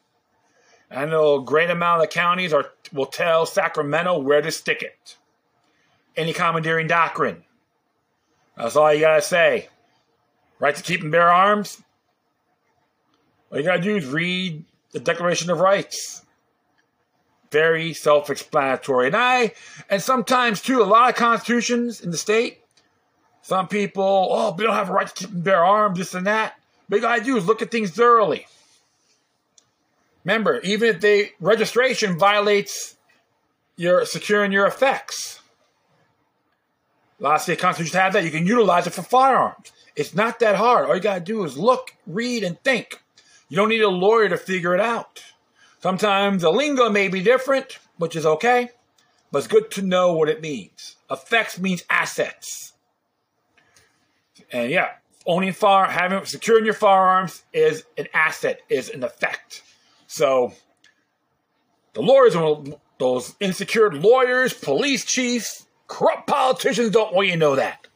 I 0.90 1.06
know 1.06 1.36
a 1.36 1.44
great 1.44 1.70
amount 1.70 2.02
of 2.02 2.08
the 2.08 2.12
counties 2.12 2.52
are 2.52 2.72
will 2.92 3.06
tell 3.06 3.46
Sacramento 3.46 4.18
where 4.18 4.42
to 4.42 4.50
stick 4.50 4.82
it. 4.82 5.16
Anti-commandeering 6.16 6.86
doctrine. 6.86 7.44
That's 8.56 8.76
all 8.76 8.92
you 8.92 9.00
gotta 9.00 9.22
say. 9.22 9.68
Right 10.60 10.76
to 10.76 10.82
keep 10.82 11.02
and 11.02 11.10
bear 11.10 11.30
arms. 11.30 11.82
All 13.50 13.58
you 13.58 13.64
gotta 13.64 13.82
do 13.82 13.96
is 13.96 14.06
read 14.06 14.64
the 14.92 15.00
Declaration 15.00 15.50
of 15.50 15.60
Rights. 15.60 16.22
Very 17.50 17.92
self-explanatory. 17.92 19.08
And 19.08 19.16
I, 19.16 19.52
and 19.88 20.02
sometimes 20.02 20.60
too, 20.60 20.82
a 20.82 20.84
lot 20.84 21.10
of 21.10 21.16
constitutions 21.16 22.00
in 22.00 22.10
the 22.10 22.18
state 22.18 22.64
some 23.44 23.68
people, 23.68 24.28
oh, 24.30 24.54
we 24.56 24.64
don't 24.64 24.72
have 24.72 24.88
a 24.88 24.92
right 24.94 25.06
to 25.06 25.12
keep 25.12 25.28
and 25.28 25.44
bear 25.44 25.62
arms, 25.62 25.98
this 25.98 26.14
and 26.14 26.26
that. 26.26 26.58
But 26.88 26.96
you 26.96 27.02
gotta 27.02 27.24
do 27.24 27.36
is 27.36 27.46
look 27.46 27.62
at 27.62 27.70
things 27.70 27.90
thoroughly. 27.90 28.46
Remember, 30.24 30.60
even 30.60 30.88
if 30.90 31.00
the 31.00 31.30
registration 31.40 32.18
violates 32.18 32.96
your 33.76 34.04
securing 34.04 34.52
your 34.52 34.66
effects. 34.66 35.40
A 37.20 37.22
lot 37.22 37.36
of 37.36 37.42
state 37.42 37.58
constitutions 37.58 37.94
have 37.94 38.12
that. 38.12 38.24
You 38.24 38.30
can 38.30 38.46
utilize 38.46 38.86
it 38.86 38.92
for 38.92 39.02
firearms. 39.02 39.72
It's 39.96 40.14
not 40.14 40.40
that 40.40 40.56
hard. 40.56 40.88
All 40.88 40.94
you 40.94 41.00
gotta 41.00 41.20
do 41.20 41.44
is 41.44 41.56
look, 41.56 41.94
read, 42.06 42.42
and 42.42 42.60
think. 42.62 43.00
You 43.48 43.56
don't 43.56 43.68
need 43.68 43.82
a 43.82 43.88
lawyer 43.88 44.28
to 44.28 44.36
figure 44.36 44.74
it 44.74 44.80
out. 44.80 45.22
Sometimes 45.80 46.42
the 46.42 46.50
lingo 46.50 46.90
may 46.90 47.08
be 47.08 47.22
different, 47.22 47.78
which 47.98 48.16
is 48.16 48.26
okay, 48.26 48.70
but 49.30 49.38
it's 49.38 49.46
good 49.46 49.70
to 49.72 49.82
know 49.82 50.14
what 50.14 50.28
it 50.28 50.40
means. 50.40 50.96
Effects 51.10 51.58
means 51.58 51.84
assets. 51.90 52.72
And 54.50 54.70
yeah, 54.70 54.92
owning 55.26 55.52
fire, 55.52 55.90
having 55.90 56.24
securing 56.24 56.64
your 56.64 56.74
firearms 56.74 57.44
is 57.52 57.84
an 57.96 58.08
asset, 58.12 58.60
is 58.68 58.90
an 58.90 59.02
effect. 59.02 59.62
So 60.06 60.52
the 61.94 62.02
lawyers, 62.02 62.34
those 62.98 63.34
insecure 63.40 63.90
lawyers, 63.90 64.52
police 64.52 65.04
chiefs, 65.04 65.66
corrupt 65.86 66.26
politicians 66.26 66.90
don't 66.90 67.14
want 67.14 67.28
you 67.28 67.34
to 67.34 67.38
know 67.38 67.56
that. 67.56 67.86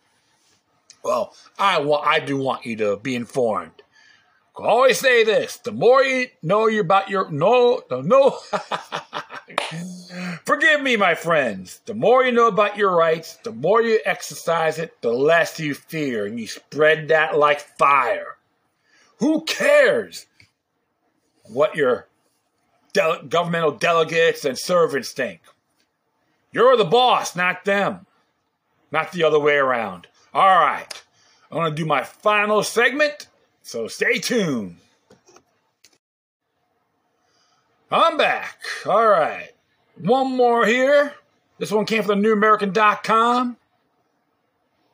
Well, 1.04 1.34
I 1.58 1.80
want, 1.80 2.06
I 2.06 2.20
do 2.20 2.36
want 2.36 2.66
you 2.66 2.76
to 2.76 2.96
be 2.96 3.14
informed. 3.14 3.82
Of 4.56 4.64
always 4.64 4.98
say 4.98 5.22
this: 5.22 5.56
the 5.58 5.70
more 5.70 6.02
you 6.02 6.26
know 6.42 6.68
about 6.68 7.08
your 7.08 7.30
no 7.30 7.82
no. 7.90 8.38
Forgive 10.44 10.82
me, 10.82 10.96
my 10.96 11.14
friends. 11.14 11.80
The 11.86 11.94
more 11.94 12.24
you 12.24 12.32
know 12.32 12.48
about 12.48 12.76
your 12.76 12.94
rights, 12.94 13.36
the 13.36 13.52
more 13.52 13.82
you 13.82 14.00
exercise 14.04 14.78
it, 14.78 15.00
the 15.00 15.12
less 15.12 15.58
you 15.58 15.74
fear, 15.74 16.26
and 16.26 16.38
you 16.38 16.46
spread 16.46 17.08
that 17.08 17.38
like 17.38 17.60
fire. 17.78 18.36
Who 19.18 19.44
cares 19.44 20.26
what 21.44 21.76
your 21.76 22.06
governmental 22.94 23.72
delegates 23.72 24.44
and 24.44 24.58
servants 24.58 25.12
think? 25.12 25.40
You're 26.52 26.76
the 26.76 26.84
boss, 26.84 27.36
not 27.36 27.64
them, 27.64 28.06
not 28.90 29.12
the 29.12 29.24
other 29.24 29.38
way 29.38 29.56
around. 29.56 30.06
All 30.32 30.58
right, 30.58 30.86
I'm 31.50 31.58
going 31.58 31.70
to 31.70 31.76
do 31.76 31.86
my 31.86 32.04
final 32.04 32.62
segment, 32.62 33.28
so 33.62 33.88
stay 33.88 34.18
tuned. 34.18 34.76
I'm 37.90 38.18
back. 38.18 38.58
All 38.86 39.08
right. 39.08 39.50
One 39.96 40.36
more 40.36 40.66
here. 40.66 41.14
This 41.58 41.72
one 41.72 41.86
came 41.86 42.02
from 42.02 42.22
the 42.22 42.28
NewAmerican.com. 42.28 43.56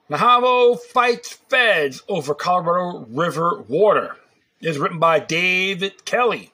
Navajo 0.08 0.76
fights 0.76 1.32
feds 1.48 2.02
over 2.08 2.34
Colorado 2.34 3.06
River 3.10 3.64
water. 3.68 4.16
It 4.60 4.68
is 4.68 4.78
written 4.78 4.98
by 4.98 5.18
David 5.18 6.04
Kelly. 6.04 6.52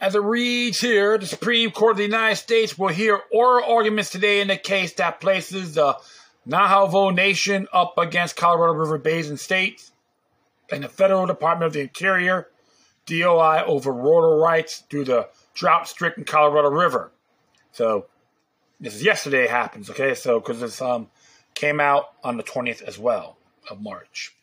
As 0.00 0.14
it 0.14 0.22
reads 0.22 0.80
here, 0.80 1.16
the 1.18 1.26
Supreme 1.26 1.70
Court 1.70 1.92
of 1.92 1.96
the 1.98 2.04
United 2.04 2.36
States 2.36 2.78
will 2.78 2.88
hear 2.88 3.20
oral 3.32 3.64
arguments 3.64 4.10
today 4.10 4.40
in 4.40 4.48
the 4.48 4.56
case 4.56 4.92
that 4.94 5.20
places 5.20 5.74
the 5.74 5.96
Navajo 6.46 7.10
Nation 7.10 7.68
up 7.72 7.96
against 7.96 8.36
Colorado 8.36 8.74
River 8.74 8.98
Basin 8.98 9.36
states 9.36 9.92
and 10.70 10.84
the 10.84 10.88
Federal 10.88 11.26
Department 11.26 11.66
of 11.66 11.72
the 11.72 11.80
Interior, 11.80 12.48
DOI, 13.10 13.64
over 13.66 13.92
water 13.92 14.36
rights 14.36 14.84
through 14.88 15.04
the 15.04 15.28
drought 15.54 15.88
stricken 15.88 16.24
Colorado 16.24 16.70
River. 16.70 17.10
So, 17.72 18.06
this 18.80 18.94
is 18.94 19.02
yesterday 19.02 19.46
happens, 19.46 19.90
okay? 19.90 20.14
So, 20.14 20.40
because 20.40 20.60
this 20.60 20.80
um, 20.80 21.08
came 21.54 21.80
out 21.80 22.12
on 22.24 22.36
the 22.36 22.42
20th 22.42 22.82
as 22.82 22.98
well 22.98 23.36
of 23.68 23.80
March. 23.80 24.34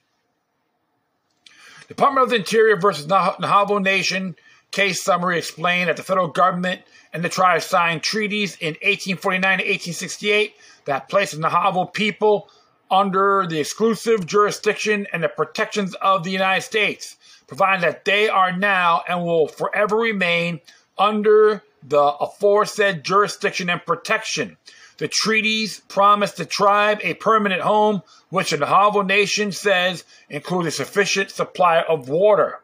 Department 1.87 2.25
of 2.25 2.29
the 2.29 2.35
Interior 2.35 2.75
versus 2.75 3.07
Navajo 3.07 3.79
Nation 3.79 4.35
case 4.71 5.01
summary 5.01 5.37
explained 5.37 5.89
that 5.89 5.95
the 5.95 6.03
federal 6.03 6.27
government 6.27 6.81
and 7.13 7.23
the 7.23 7.29
tribes 7.29 7.65
signed 7.65 8.03
treaties 8.03 8.57
in 8.59 8.73
1849 8.83 9.41
to 9.41 9.63
1868 9.63 10.53
that 10.85 11.07
placed 11.07 11.33
the 11.33 11.39
Navajo 11.39 11.85
people 11.85 12.49
under 12.91 13.45
the 13.47 13.59
exclusive 13.59 14.25
jurisdiction 14.25 15.07
and 15.11 15.23
the 15.23 15.29
protections 15.29 15.93
of 15.95 16.23
the 16.23 16.31
United 16.31 16.61
States, 16.61 17.17
providing 17.47 17.81
that 17.81 18.05
they 18.05 18.29
are 18.29 18.55
now 18.55 19.01
and 19.07 19.23
will 19.23 19.47
forever 19.47 19.95
remain 19.95 20.59
under 20.97 21.63
the 21.83 22.01
aforesaid 22.01 23.03
jurisdiction 23.03 23.69
and 23.69 23.85
protection. 23.85 24.57
The 24.97 25.07
treaties 25.07 25.81
promise 25.87 26.31
the 26.31 26.45
tribe 26.45 26.99
a 27.03 27.13
permanent 27.13 27.61
home, 27.61 28.01
which 28.29 28.51
the 28.51 28.57
Navajo 28.57 29.03
Nation 29.03 29.51
says 29.51 30.03
includes 30.29 30.67
a 30.67 30.71
sufficient 30.71 31.29
supply 31.29 31.81
of 31.81 32.09
water. 32.09 32.59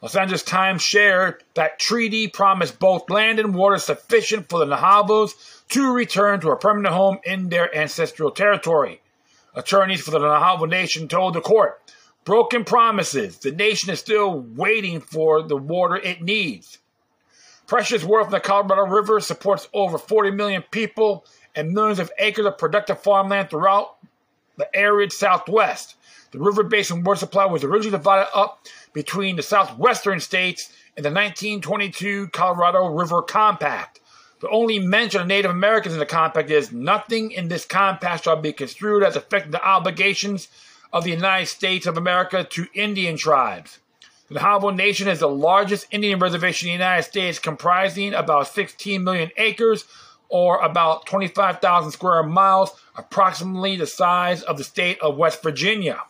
Los 0.00 0.16
Angeles 0.16 0.42
Times 0.42 0.82
shared 0.82 1.44
that 1.54 1.78
treaty 1.78 2.26
promised 2.26 2.78
both 2.78 3.10
land 3.10 3.38
and 3.38 3.54
water 3.54 3.78
sufficient 3.78 4.48
for 4.48 4.58
the 4.58 4.64
Navajos 4.64 5.34
to 5.68 5.92
return 5.92 6.40
to 6.40 6.50
a 6.50 6.56
permanent 6.56 6.94
home 6.94 7.18
in 7.24 7.50
their 7.50 7.74
ancestral 7.76 8.30
territory. 8.30 9.02
Attorneys 9.54 10.00
for 10.00 10.12
the 10.12 10.18
Navajo 10.18 10.64
Nation 10.64 11.06
told 11.06 11.34
the 11.34 11.42
court, 11.42 11.78
broken 12.24 12.64
promises. 12.64 13.38
The 13.38 13.52
nation 13.52 13.90
is 13.90 14.00
still 14.00 14.40
waiting 14.40 15.00
for 15.00 15.42
the 15.42 15.56
water 15.56 15.96
it 15.96 16.22
needs. 16.22 16.78
Precious 17.66 18.02
water 18.02 18.24
from 18.24 18.32
the 18.32 18.40
Colorado 18.40 18.86
River 18.86 19.20
supports 19.20 19.68
over 19.72 19.96
40 19.96 20.32
million 20.32 20.62
people 20.70 21.24
and 21.54 21.72
millions 21.72 21.98
of 21.98 22.10
acres 22.18 22.46
of 22.46 22.58
productive 22.58 23.00
farmland 23.00 23.50
throughout 23.50 23.96
the 24.56 24.68
arid 24.76 25.12
Southwest. 25.12 25.94
The 26.32 26.38
river 26.38 26.62
basin 26.62 27.02
water 27.02 27.18
supply 27.18 27.46
was 27.46 27.64
originally 27.64 27.96
divided 27.96 28.28
up 28.34 28.66
between 28.92 29.36
the 29.36 29.42
southwestern 29.42 30.20
states 30.20 30.72
in 30.96 31.02
the 31.02 31.10
1922 31.10 32.28
Colorado 32.28 32.86
River 32.86 33.22
Compact. 33.22 34.00
The 34.40 34.48
only 34.48 34.78
mention 34.78 35.20
of 35.20 35.26
Native 35.26 35.50
Americans 35.50 35.94
in 35.94 35.98
the 35.98 36.06
compact 36.06 36.50
is 36.50 36.72
nothing 36.72 37.32
in 37.32 37.48
this 37.48 37.64
compact 37.64 38.24
shall 38.24 38.36
be 38.36 38.52
construed 38.52 39.02
as 39.02 39.16
affecting 39.16 39.50
the 39.50 39.62
obligations 39.62 40.48
of 40.92 41.04
the 41.04 41.10
United 41.10 41.46
States 41.46 41.86
of 41.86 41.96
America 41.96 42.44
to 42.44 42.66
Indian 42.74 43.16
tribes. 43.16 43.78
The 44.28 44.34
Navajo 44.34 44.70
Nation 44.70 45.08
is 45.08 45.18
the 45.18 45.28
largest 45.28 45.86
Indian 45.90 46.18
reservation 46.18 46.68
in 46.68 46.78
the 46.78 46.84
United 46.84 47.02
States, 47.02 47.38
comprising 47.38 48.14
about 48.14 48.48
16 48.48 49.02
million 49.02 49.30
acres 49.36 49.84
or 50.28 50.60
about 50.60 51.06
25,000 51.06 51.90
square 51.90 52.22
miles, 52.22 52.70
approximately 52.96 53.76
the 53.76 53.86
size 53.86 54.42
of 54.42 54.56
the 54.56 54.64
state 54.64 55.00
of 55.00 55.16
West 55.16 55.42
Virginia. 55.42 56.00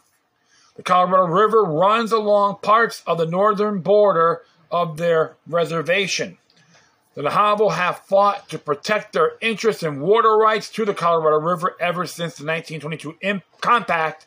The 0.76 0.82
Colorado 0.82 1.32
River 1.32 1.62
runs 1.64 2.12
along 2.12 2.58
parts 2.62 3.02
of 3.06 3.18
the 3.18 3.26
northern 3.26 3.80
border 3.80 4.42
of 4.70 4.98
their 4.98 5.36
reservation. 5.46 6.38
The 7.14 7.22
Navajo 7.22 7.70
have 7.70 8.00
fought 8.00 8.48
to 8.50 8.58
protect 8.58 9.12
their 9.12 9.32
interests 9.40 9.82
and 9.82 10.00
water 10.00 10.36
rights 10.36 10.70
to 10.70 10.84
the 10.84 10.94
Colorado 10.94 11.40
River 11.40 11.74
ever 11.80 12.06
since 12.06 12.36
the 12.36 12.44
1922 12.44 13.42
compact, 13.60 14.26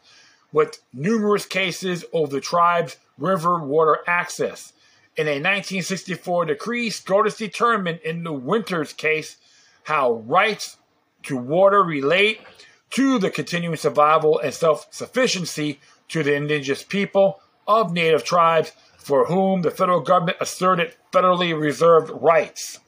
with 0.54 0.80
numerous 0.94 1.46
cases 1.46 2.06
over 2.14 2.32
the 2.32 2.40
tribe's 2.40 2.96
river 3.18 3.60
water 3.60 4.00
access. 4.08 4.72
In 5.18 5.28
a 5.28 5.32
1964 5.32 6.46
decree, 6.46 6.90
SCOTUS 6.90 7.38
determined 7.38 8.00
in 8.06 8.24
the 8.24 8.32
Winters 8.32 8.94
case 8.94 9.38
how 9.84 10.14
rights 10.14 10.78
to 11.24 11.36
water 11.36 11.84
relate 11.84 12.40
to 12.92 13.20
the 13.20 13.30
continuing 13.30 13.76
survival 13.76 14.40
and 14.40 14.54
self 14.54 14.88
sufficiency 14.92 15.80
to 16.10 16.24
the 16.24 16.36
indigenous 16.36 16.84
people 16.84 17.42
of 17.68 17.92
native 17.92 18.24
tribes 18.24 18.72
for 18.98 19.26
whom 19.26 19.62
the 19.62 19.72
federal 19.72 20.00
government 20.00 20.38
asserted 20.40 20.96
federally 21.12 21.60
reserved 21.60 22.10
rights. 22.10 22.80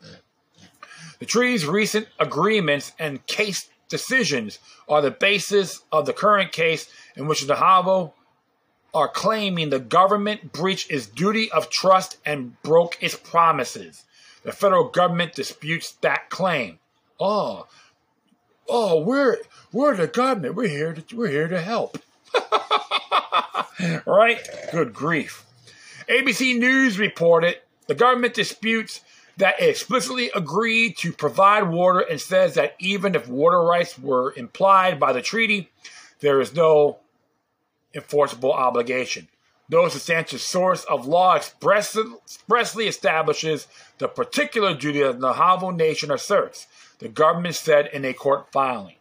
The 1.20 1.26
treaty's 1.26 1.66
recent 1.66 2.08
agreements 2.20 2.94
and 3.00 3.26
case 3.26 3.70
decisions 3.90 4.60
are 4.88 5.02
the 5.02 5.12
basis 5.12 5.82
of 5.92 6.06
the 6.06 6.14
current 6.14 6.52
case 6.52 6.90
in 7.16 7.28
which 7.28 7.42
the 7.42 7.54
Navajo 7.54 8.14
are 8.94 9.10
claiming 9.10 9.70
the 9.70 9.80
government 9.80 10.54
breached 10.54 10.90
its 10.90 11.06
duty 11.06 11.52
of 11.52 11.70
trust 11.70 12.18
and 12.26 12.62
broke 12.62 12.98
its 13.02 13.16
promises. 13.16 14.04
The 14.44 14.52
federal 14.52 14.86
government 14.90 15.34
disputes 15.34 15.92
that 16.02 16.30
claim. 16.30 16.80
Oh, 17.20 17.68
oh, 18.70 19.02
we're 19.02 19.38
we're 19.72 19.96
the 19.96 20.08
government. 20.08 20.56
We're 20.56 20.70
here 20.70 20.94
to 20.94 21.16
we're 21.16 21.30
here 21.30 21.48
to 21.48 21.62
help. 21.62 21.98
right? 24.06 24.40
Good 24.72 24.94
grief. 24.94 25.46
ABC 26.08 26.58
News 26.58 27.00
reported 27.00 27.58
the 27.88 27.96
government 27.96 28.34
disputes 28.34 29.02
that 29.38 29.62
it 29.62 29.70
explicitly 29.70 30.32
agreed 30.34 30.98
to 30.98 31.12
provide 31.12 31.64
water 31.64 32.00
and 32.00 32.20
says 32.22 32.54
that 32.56 32.76
even 32.80 33.16
if 33.16 33.28
water 33.28 33.62
rights 33.62 34.00
were 34.00 34.34
implied 34.38 35.00
by 35.00 35.12
the 35.14 35.22
treaty, 35.22 35.70
there 36.20 36.40
is 36.40 36.54
no 36.54 37.00
enforceable 37.94 38.54
obligation. 38.54 39.28
No 39.70 39.88
substantial 39.90 40.38
source 40.38 40.84
of 40.84 41.08
law 41.08 41.36
expressly 41.36 42.88
establishes 42.88 43.68
the 43.98 44.08
particular 44.08 44.76
duty 44.76 45.02
that 45.02 45.20
the 45.20 45.28
Navajo 45.28 45.72
Nation 45.72 46.12
asserts, 46.12 46.68
the 47.00 47.10
government 47.10 47.56
said 47.56 47.90
in 47.92 48.06
a 48.06 48.14
court 48.14 48.52
filing. 48.52 48.96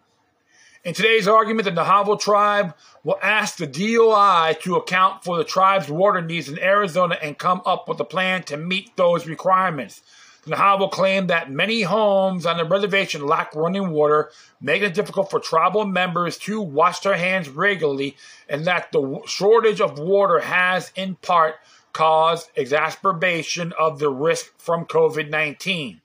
In 0.82 0.94
today's 0.94 1.28
argument, 1.28 1.64
the 1.64 1.70
Navajo 1.70 2.16
tribe 2.16 2.74
will 3.04 3.18
ask 3.22 3.56
the 3.56 3.66
DOI 3.66 4.56
to 4.62 4.76
account 4.76 5.24
for 5.24 5.36
the 5.38 5.44
tribe's 5.44 5.88
water 5.88 6.20
needs 6.20 6.48
in 6.48 6.58
Arizona 6.58 7.16
and 7.22 7.38
come 7.38 7.62
up 7.64 7.88
with 7.88 8.00
a 8.00 8.04
plan 8.04 8.42
to 8.44 8.56
meet 8.56 8.96
those 8.96 9.26
requirements. 9.26 10.02
The 10.44 10.50
Navajo 10.50 10.88
claim 10.88 11.28
that 11.28 11.50
many 11.50 11.82
homes 11.82 12.44
on 12.44 12.58
the 12.58 12.64
reservation 12.64 13.26
lack 13.26 13.54
running 13.54 13.90
water, 13.90 14.30
making 14.60 14.88
it 14.88 14.94
difficult 14.94 15.30
for 15.30 15.40
tribal 15.40 15.86
members 15.86 16.36
to 16.38 16.60
wash 16.60 17.00
their 17.00 17.16
hands 17.16 17.48
regularly, 17.48 18.16
and 18.48 18.66
that 18.66 18.92
the 18.92 19.22
shortage 19.26 19.80
of 19.80 19.98
water 19.98 20.40
has, 20.40 20.92
in 20.96 21.14
part, 21.16 21.56
caused 21.94 22.50
exacerbation 22.56 23.72
of 23.78 23.98
the 23.98 24.10
risk 24.10 24.52
from 24.58 24.84
COVID 24.84 25.30
19. 25.30 26.02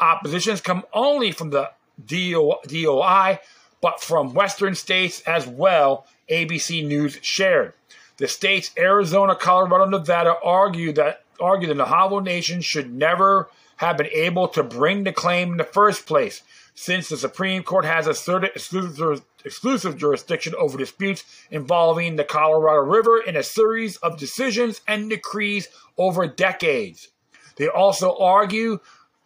Oppositions 0.00 0.60
come 0.60 0.84
only 0.92 1.30
from 1.30 1.50
the 1.50 1.70
DOI, 2.04 3.38
but 3.80 4.02
from 4.02 4.34
Western 4.34 4.74
states 4.74 5.20
as 5.20 5.46
well, 5.46 6.06
ABC 6.28 6.84
News 6.84 7.18
shared. 7.22 7.72
The 8.16 8.26
states 8.26 8.72
Arizona, 8.76 9.36
Colorado, 9.36 9.84
Nevada 9.86 10.34
argue 10.42 10.92
that 10.94 11.22
argue 11.38 11.68
the 11.68 11.74
Navajo 11.74 12.20
Nation 12.20 12.60
should 12.62 12.92
never 12.92 13.48
have 13.76 13.96
been 13.96 14.08
able 14.08 14.48
to 14.48 14.62
bring 14.62 15.04
the 15.04 15.12
claim 15.12 15.52
in 15.52 15.56
the 15.58 15.64
first 15.64 16.06
place, 16.06 16.42
since 16.74 17.08
the 17.08 17.16
Supreme 17.16 17.62
Court 17.62 17.84
has 17.84 18.06
asserted 18.06 18.50
exclusive, 18.54 19.96
jurisdiction 19.96 20.54
over 20.58 20.76
disputes 20.76 21.24
involving 21.50 22.16
the 22.16 22.24
Colorado 22.24 22.82
River 22.82 23.18
in 23.18 23.36
a 23.36 23.42
series 23.42 23.96
of 23.98 24.18
decisions 24.18 24.80
and 24.86 25.08
decrees 25.08 25.68
over 25.96 26.26
decades. 26.26 27.08
They 27.56 27.68
also 27.68 28.16
argue 28.18 28.80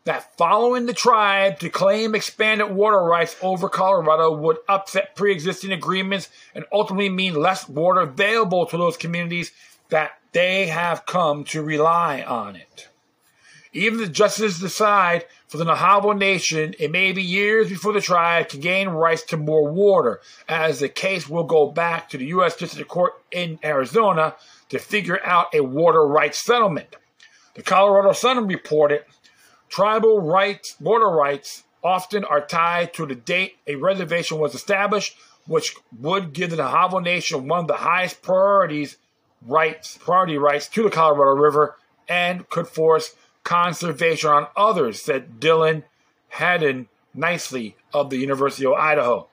that 0.04 0.36
following 0.38 0.86
the 0.86 0.94
tribe 0.94 1.58
to 1.58 1.68
claim 1.68 2.14
expanded 2.14 2.70
water 2.70 3.02
rights 3.02 3.36
over 3.42 3.68
Colorado 3.68 4.32
would 4.32 4.58
upset 4.68 5.14
pre 5.14 5.32
existing 5.32 5.72
agreements 5.72 6.28
and 6.54 6.64
ultimately 6.72 7.08
mean 7.08 7.34
less 7.34 7.68
water 7.68 8.00
available 8.00 8.66
to 8.66 8.76
those 8.76 8.96
communities 8.96 9.52
that 9.90 10.12
they 10.32 10.68
have 10.68 11.04
come 11.04 11.44
to 11.44 11.62
rely 11.62 12.22
on 12.22 12.56
it. 12.56 12.88
Even 13.72 13.98
the 14.00 14.08
justices 14.08 14.58
decide 14.58 15.26
for 15.46 15.56
the 15.56 15.64
Navajo 15.64 16.12
Nation, 16.12 16.74
it 16.80 16.90
may 16.90 17.12
be 17.12 17.22
years 17.22 17.68
before 17.68 17.92
the 17.92 18.00
tribe 18.00 18.48
can 18.48 18.60
gain 18.60 18.88
rights 18.88 19.22
to 19.22 19.36
more 19.36 19.70
water, 19.70 20.20
as 20.48 20.80
the 20.80 20.88
case 20.88 21.28
will 21.28 21.44
go 21.44 21.70
back 21.70 22.08
to 22.08 22.18
the 22.18 22.26
U.S. 22.26 22.56
District 22.56 22.88
Court 22.88 23.12
in 23.30 23.60
Arizona 23.62 24.34
to 24.70 24.78
figure 24.80 25.24
out 25.24 25.54
a 25.54 25.60
water 25.60 26.04
rights 26.04 26.44
settlement. 26.44 26.96
The 27.54 27.62
Colorado 27.62 28.12
Sun 28.12 28.48
reported 28.48 29.04
tribal 29.68 30.20
rights, 30.20 30.74
water 30.80 31.08
rights, 31.08 31.62
often 31.82 32.24
are 32.24 32.44
tied 32.44 32.92
to 32.94 33.06
the 33.06 33.14
date 33.14 33.56
a 33.68 33.76
reservation 33.76 34.38
was 34.38 34.54
established, 34.54 35.16
which 35.46 35.74
would 35.98 36.32
give 36.32 36.50
the 36.50 36.56
Navajo 36.56 36.98
Nation 36.98 37.46
one 37.46 37.60
of 37.60 37.68
the 37.68 37.74
highest 37.74 38.20
priorities 38.20 38.96
rights, 39.46 39.96
priority 39.98 40.38
rights 40.38 40.68
to 40.68 40.82
the 40.82 40.90
Colorado 40.90 41.40
River, 41.40 41.76
and 42.08 42.48
could 42.48 42.66
force 42.66 43.14
conservation 43.44 44.30
on 44.30 44.46
others, 44.56 45.02
said 45.02 45.40
Dylan 45.40 45.84
Haddon 46.28 46.88
Nicely 47.14 47.76
of 47.92 48.10
the 48.10 48.18
University 48.18 48.66
of 48.66 48.74
Idaho. 48.74 49.28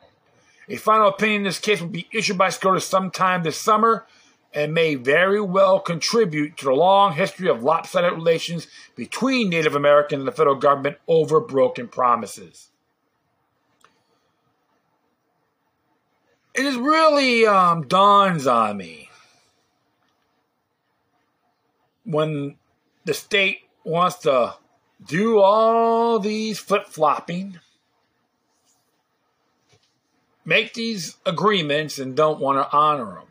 A 0.70 0.76
final 0.76 1.10
opinion 1.10 1.42
in 1.42 1.44
this 1.46 1.60
case 1.60 1.80
will 1.80 1.88
be 1.88 2.08
issued 2.12 2.38
by 2.38 2.50
SCOTUS 2.50 2.86
sometime 2.86 3.44
this 3.44 3.60
summer 3.60 4.06
and 4.54 4.74
may 4.74 4.96
very 4.96 5.40
well 5.40 5.80
contribute 5.80 6.58
to 6.58 6.66
the 6.66 6.72
long 6.72 7.14
history 7.14 7.48
of 7.48 7.64
lopsided 7.64 8.14
relations 8.14 8.68
between 8.96 9.50
Native 9.50 9.76
Americans 9.76 10.22
and 10.22 10.28
the 10.28 10.32
federal 10.32 10.56
government 10.56 10.98
over 11.08 11.40
broken 11.40 11.88
promises. 11.88 12.70
It 16.56 16.66
is 16.66 16.76
really 16.76 17.46
um, 17.46 17.88
dawns 17.88 18.48
on 18.48 18.78
me 18.78 19.10
when 22.04 22.56
the 23.06 23.14
state 23.14 23.67
wants 23.88 24.18
to 24.18 24.56
do 25.06 25.40
all 25.40 26.20
these 26.20 26.60
flip 26.60 26.88
flopping, 26.88 27.60
make 30.46 30.74
these 30.74 31.18
agreements, 31.26 31.98
and 31.98 32.16
don't 32.16 32.40
want 32.40 32.58
to 32.58 32.76
honor 32.76 33.16
them. 33.16 33.28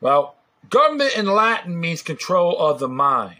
Well, 0.00 0.36
government 0.70 1.16
in 1.16 1.26
Latin 1.26 1.78
means 1.78 2.02
control 2.02 2.58
of 2.58 2.78
the 2.78 2.88
mind. 2.88 3.36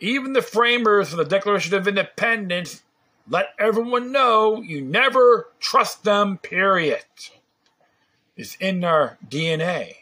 Even 0.00 0.32
the 0.32 0.42
framers 0.42 1.12
of 1.12 1.18
the 1.18 1.24
Declaration 1.24 1.74
of 1.74 1.86
Independence 1.86 2.82
let 3.28 3.50
everyone 3.58 4.12
know 4.12 4.60
you 4.60 4.80
never 4.80 5.48
trust 5.60 6.04
them, 6.04 6.38
period. 6.38 7.04
It's 8.36 8.56
in 8.56 8.80
their 8.80 9.18
DNA, 9.28 9.96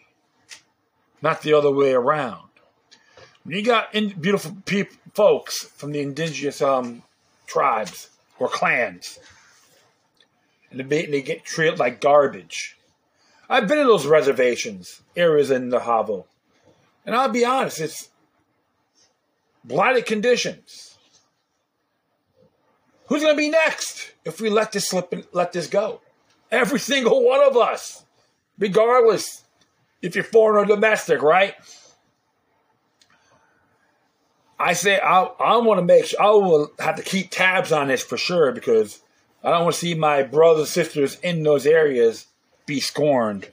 not 1.20 1.43
the 1.43 1.53
other 1.53 1.70
way 1.70 1.93
around. 1.93 2.49
You 3.47 3.62
got 3.62 3.95
in, 3.95 4.11
beautiful 4.20 4.57
folks 5.14 5.64
from 5.64 5.93
the 5.93 6.01
indigenous 6.01 6.61
um, 6.61 7.03
tribes 7.47 8.11
or 8.38 8.49
clans, 8.49 9.18
and 10.70 10.80
they, 10.80 11.07
they 11.07 11.22
get 11.22 11.45
treated 11.45 11.78
like 11.78 12.01
garbage. 12.01 12.76
I've 13.49 13.66
been 13.66 13.78
in 13.78 13.86
those 13.86 14.07
reservations, 14.07 15.01
areas 15.16 15.51
in 15.51 15.70
the 15.70 15.80
Havo, 15.80 16.26
and 17.05 17.16
I'll 17.16 17.28
be 17.28 17.45
honest, 17.45 17.80
it's 17.80 18.11
blighted 19.64 20.07
conditions. 20.07 20.99
Who's 23.07 23.22
going 23.22 23.34
to 23.34 23.38
be 23.38 23.51
next 23.51 24.12
if 24.24 24.41
we 24.41 24.51
let 24.51 24.70
this 24.70 24.88
slip 24.88 25.12
and 25.12 25.26
let 25.32 25.53
this 25.53 25.66
go? 25.66 26.01
Every 26.53 26.78
single 26.78 27.26
one 27.26 27.43
of 27.43 27.57
us, 27.57 28.05
regardless 28.59 29.45
if 30.03 30.14
you're 30.14 30.24
foreign 30.24 30.62
or 30.62 30.66
domestic, 30.66 31.20
right? 31.22 31.55
I 34.61 34.75
say 34.75 35.01
I 35.01 35.23
I 35.23 35.57
want 35.57 35.79
to 35.79 35.85
make 35.85 36.05
sure 36.05 36.23
I 36.23 36.31
will 36.31 36.71
have 36.79 36.97
to 36.97 37.03
keep 37.03 37.31
tabs 37.31 37.73
on 37.73 37.89
this 37.89 38.03
for 38.03 38.19
sure 38.19 38.53
because 38.53 39.01
I 39.43 39.51
don't 39.51 39.63
want 39.63 39.75
to 39.75 39.81
see 39.81 39.95
my 39.95 40.23
brothers 40.23 40.61
and 40.61 40.69
sisters 40.69 41.19
in 41.23 41.43
those 41.43 41.65
areas 41.65 42.27
be 42.67 42.79
scorned 42.79 43.49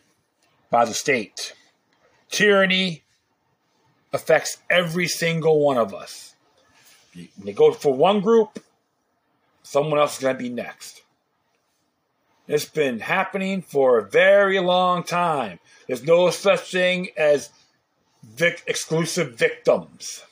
by 0.70 0.84
the 0.84 0.93
state. 0.93 1.53
Tyranny 2.30 3.03
affects 4.12 4.58
every 4.70 5.08
single 5.08 5.62
one 5.62 5.78
of 5.78 5.93
us. 5.93 6.36
When 7.14 7.30
they 7.45 7.53
go 7.53 7.72
for 7.72 7.93
one 7.93 8.20
group, 8.20 8.62
someone 9.64 9.99
else 9.99 10.18
is 10.18 10.22
going 10.22 10.36
to 10.36 10.43
be 10.43 10.49
next. 10.49 11.03
It's 12.49 12.66
been 12.66 12.99
happening 12.99 13.62
for 13.62 13.97
a 13.97 14.10
very 14.10 14.60
long 14.60 15.03
time. 15.03 15.60
There's 15.88 16.03
no 16.03 16.30
such 16.32 16.72
thing 16.72 17.10
as 17.16 17.49
vic- 18.24 18.64
exclusive 18.68 19.36
victims 19.36 20.24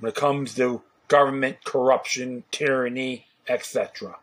when 0.00 0.10
it 0.10 0.16
comes 0.16 0.54
to 0.56 0.82
government 1.08 1.62
corruption, 1.64 2.44
tyranny, 2.50 3.26
etc. 3.48 4.16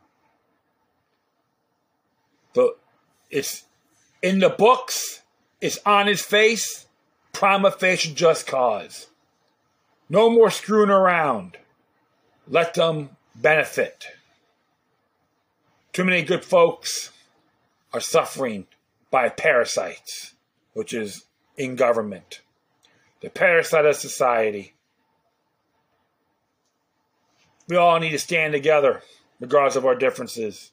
But 2.53 2.79
it's 3.29 3.63
in 4.21 4.39
the 4.39 4.49
books, 4.49 5.21
it's 5.61 5.79
on 5.85 6.07
his 6.07 6.21
face, 6.21 6.87
prima 7.31 7.71
facie 7.71 8.13
just 8.13 8.47
cause. 8.47 9.07
No 10.09 10.29
more 10.29 10.49
screwing 10.49 10.89
around. 10.89 11.57
Let 12.47 12.73
them 12.73 13.09
benefit. 13.35 14.07
Too 15.91 16.05
many 16.05 16.23
good 16.23 16.45
folks 16.45 17.11
are 17.93 17.99
suffering 17.99 18.67
by 19.11 19.29
parasites, 19.29 20.33
which 20.73 20.93
is 20.93 21.25
in 21.57 21.75
government. 21.75 22.41
The 23.21 23.29
parasite 23.29 23.85
of 23.85 23.95
society 23.95 24.73
we 27.67 27.75
all 27.75 27.99
need 27.99 28.11
to 28.11 28.19
stand 28.19 28.53
together, 28.53 29.01
regardless 29.39 29.75
of 29.75 29.85
our 29.85 29.95
differences. 29.95 30.71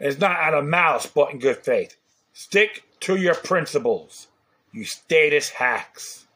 It's 0.00 0.18
not 0.18 0.36
out 0.36 0.54
of 0.54 0.64
malice, 0.64 1.06
but 1.06 1.30
in 1.30 1.38
good 1.38 1.58
faith. 1.58 1.96
Stick 2.32 2.84
to 3.00 3.16
your 3.16 3.34
principles, 3.34 4.28
you 4.72 4.84
status 4.84 5.50
hacks. 5.50 6.26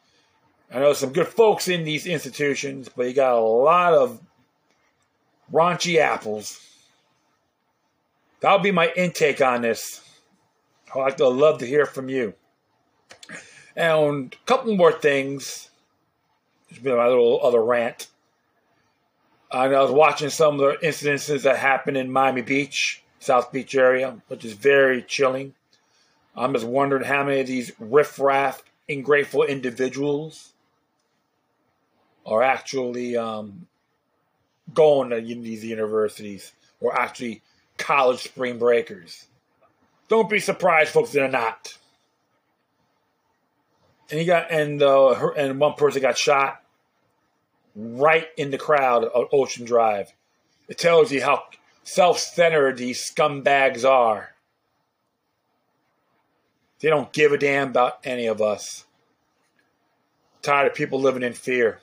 I 0.71 0.79
know 0.79 0.93
some 0.93 1.11
good 1.11 1.27
folks 1.27 1.67
in 1.67 1.83
these 1.83 2.05
institutions, 2.05 2.89
but 2.95 3.07
you 3.07 3.13
got 3.13 3.33
a 3.33 3.39
lot 3.39 3.93
of 3.93 4.21
raunchy 5.51 5.97
apples. 5.97 6.65
That'll 8.39 8.59
be 8.59 8.71
my 8.71 8.91
intake 8.95 9.41
on 9.41 9.61
this. 9.61 10.01
I'd 10.95 11.19
love 11.19 11.59
to 11.59 11.67
hear 11.67 11.85
from 11.85 12.07
you. 12.07 12.33
And 13.75 14.33
a 14.33 14.45
couple 14.45 14.75
more 14.75 14.91
things. 14.91 15.69
There's 16.69 16.81
been 16.81 16.95
my 16.95 17.07
little 17.07 17.39
other 17.43 17.61
rant. 17.61 18.07
And 19.51 19.75
I 19.75 19.81
was 19.81 19.91
watching 19.91 20.29
some 20.29 20.59
of 20.59 20.59
the 20.59 20.87
incidences 20.87 21.43
that 21.43 21.57
happened 21.57 21.97
in 21.97 22.11
Miami 22.11 22.41
Beach, 22.41 23.01
South 23.19 23.51
Beach 23.51 23.75
area, 23.75 24.21
which 24.27 24.45
is 24.45 24.53
very 24.53 25.01
chilling. 25.01 25.53
I'm 26.35 26.53
just 26.53 26.65
wondering 26.65 27.03
how 27.03 27.23
many 27.23 27.41
of 27.41 27.47
these 27.47 27.71
riffraff, 27.79 28.63
ungrateful 28.87 29.43
individuals 29.43 30.53
are 32.25 32.43
actually 32.43 33.17
um, 33.17 33.67
going 34.73 35.09
to 35.09 35.19
these 35.19 35.65
universities 35.65 36.53
or 36.79 36.97
actually 36.97 37.41
college 37.77 38.23
spring 38.23 38.59
breakers. 38.59 39.25
Don't 40.07 40.29
be 40.29 40.39
surprised, 40.39 40.91
folks, 40.91 41.11
they're 41.11 41.27
not. 41.27 41.77
And 44.11 44.19
he 44.19 44.25
got 44.25 44.51
and 44.51 44.81
uh, 44.81 45.31
and 45.37 45.59
one 45.59 45.73
person 45.73 46.01
got 46.01 46.17
shot 46.17 46.63
right 47.79 48.27
in 48.37 48.51
the 48.51 48.57
crowd 48.57 49.05
of 49.05 49.27
Ocean 49.31 49.65
Drive. 49.65 50.11
It 50.67 50.77
tells 50.77 51.11
you 51.11 51.21
how 51.21 51.43
self 51.83 52.19
centered 52.19 52.77
these 52.77 52.99
scumbags 52.99 53.87
are. 53.87 54.35
They 56.79 56.89
don't 56.89 57.11
give 57.11 57.31
a 57.31 57.37
damn 57.37 57.69
about 57.69 57.99
any 58.03 58.27
of 58.27 58.41
us. 58.41 58.85
Tired 60.41 60.67
of 60.71 60.75
people 60.75 60.99
living 60.99 61.23
in 61.23 61.33
fear. 61.33 61.81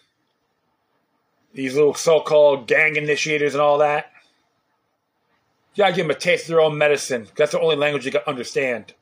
These 1.52 1.74
little 1.74 1.94
so 1.94 2.20
called 2.20 2.66
gang 2.66 2.96
initiators 2.96 3.54
and 3.54 3.62
all 3.62 3.78
that. 3.78 4.12
You 5.74 5.82
gotta 5.82 5.94
give 5.94 6.06
them 6.06 6.16
a 6.16 6.18
taste 6.18 6.44
of 6.44 6.48
their 6.48 6.60
own 6.60 6.78
medicine. 6.78 7.28
That's 7.36 7.52
the 7.52 7.60
only 7.60 7.76
language 7.76 8.06
you 8.06 8.12
can 8.12 8.22
understand. 8.26 8.94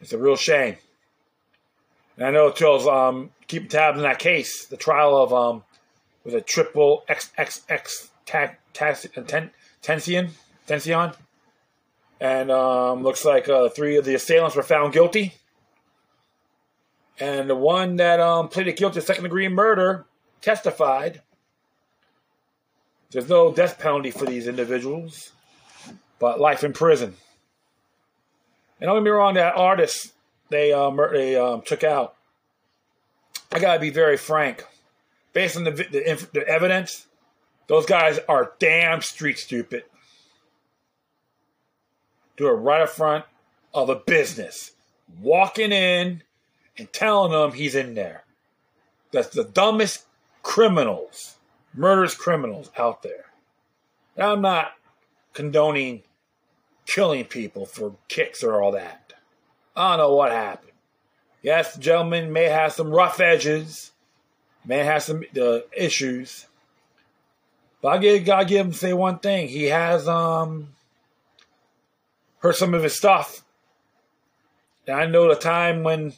It's 0.00 0.12
a 0.12 0.18
real 0.18 0.36
shame. 0.36 0.76
And 2.16 2.26
I 2.26 2.30
know 2.30 2.50
Till's 2.50 2.86
um, 2.86 3.30
keeping 3.52 3.68
tabs 3.68 3.98
on 3.98 4.02
that 4.04 4.18
case, 4.18 4.64
the 4.64 4.78
trial 4.78 5.14
of 5.14 5.34
um, 5.34 5.62
was 6.24 6.32
a 6.32 6.40
triple 6.40 7.04
XXX 7.06 8.08
tag, 8.24 8.56
ten, 8.72 9.50
Tension, 9.82 10.30
Tension, 10.66 11.12
and 12.18 12.50
um, 12.50 13.02
looks 13.02 13.26
like 13.26 13.50
uh, 13.50 13.68
three 13.68 13.98
of 13.98 14.06
the 14.06 14.14
assailants 14.14 14.56
were 14.56 14.62
found 14.62 14.94
guilty, 14.94 15.34
and 17.20 17.50
the 17.50 17.54
one 17.54 17.96
that 17.96 18.20
um, 18.20 18.48
pleaded 18.48 18.78
guilty 18.78 18.94
to 18.94 19.00
second 19.02 19.24
degree 19.24 19.48
murder 19.48 20.06
testified. 20.40 21.20
There's 23.10 23.28
no 23.28 23.52
death 23.52 23.78
penalty 23.78 24.10
for 24.10 24.24
these 24.24 24.48
individuals, 24.48 25.32
but 26.18 26.40
life 26.40 26.64
in 26.64 26.72
prison. 26.72 27.16
And 28.80 28.88
don't 28.88 28.96
get 28.96 29.04
me 29.04 29.10
wrong, 29.10 29.34
that 29.34 29.56
artist 29.56 30.14
they 30.48 30.72
um, 30.72 30.98
they 31.12 31.36
um, 31.36 31.60
took 31.60 31.84
out. 31.84 32.14
I 33.52 33.58
gotta 33.58 33.80
be 33.80 33.90
very 33.90 34.16
frank. 34.16 34.64
Based 35.32 35.56
on 35.56 35.64
the, 35.64 35.70
the, 35.70 36.28
the 36.32 36.48
evidence, 36.48 37.06
those 37.66 37.86
guys 37.86 38.18
are 38.28 38.52
damn 38.58 39.02
street 39.02 39.38
stupid. 39.38 39.84
Do 42.36 42.48
it 42.48 42.52
right 42.52 42.82
up 42.82 42.88
front 42.88 43.24
of 43.74 43.88
a 43.88 43.96
business, 43.96 44.72
walking 45.20 45.72
in 45.72 46.22
and 46.78 46.92
telling 46.92 47.32
them 47.32 47.52
he's 47.52 47.74
in 47.74 47.94
there. 47.94 48.24
That's 49.10 49.28
the 49.28 49.44
dumbest 49.44 50.06
criminals, 50.42 51.36
murderous 51.74 52.14
criminals 52.14 52.70
out 52.78 53.02
there. 53.02 53.26
Now, 54.16 54.32
I'm 54.32 54.42
not 54.42 54.72
condoning 55.32 56.02
killing 56.86 57.24
people 57.24 57.66
for 57.66 57.96
kicks 58.08 58.42
or 58.42 58.60
all 58.60 58.72
that. 58.72 59.12
I 59.76 59.90
don't 59.90 59.98
know 59.98 60.14
what 60.14 60.32
happened. 60.32 60.71
Yes, 61.42 61.74
the 61.74 61.80
gentleman 61.80 62.32
may 62.32 62.44
have 62.44 62.72
some 62.72 62.90
rough 62.90 63.20
edges, 63.20 63.90
may 64.64 64.78
have 64.78 65.02
some 65.02 65.24
uh, 65.40 65.58
issues, 65.76 66.46
but 67.80 67.88
I 67.88 67.98
give, 67.98 68.24
gotta 68.24 68.44
give 68.44 68.66
him 68.66 68.72
say 68.72 68.92
one 68.92 69.18
thing. 69.18 69.48
He 69.48 69.64
has 69.64 70.06
um 70.06 70.68
heard 72.38 72.54
some 72.54 72.74
of 72.74 72.82
his 72.82 72.94
stuff. 72.94 73.44
And 74.86 74.96
I 74.96 75.06
know 75.06 75.28
the 75.28 75.34
time 75.34 75.82
when 75.82 76.14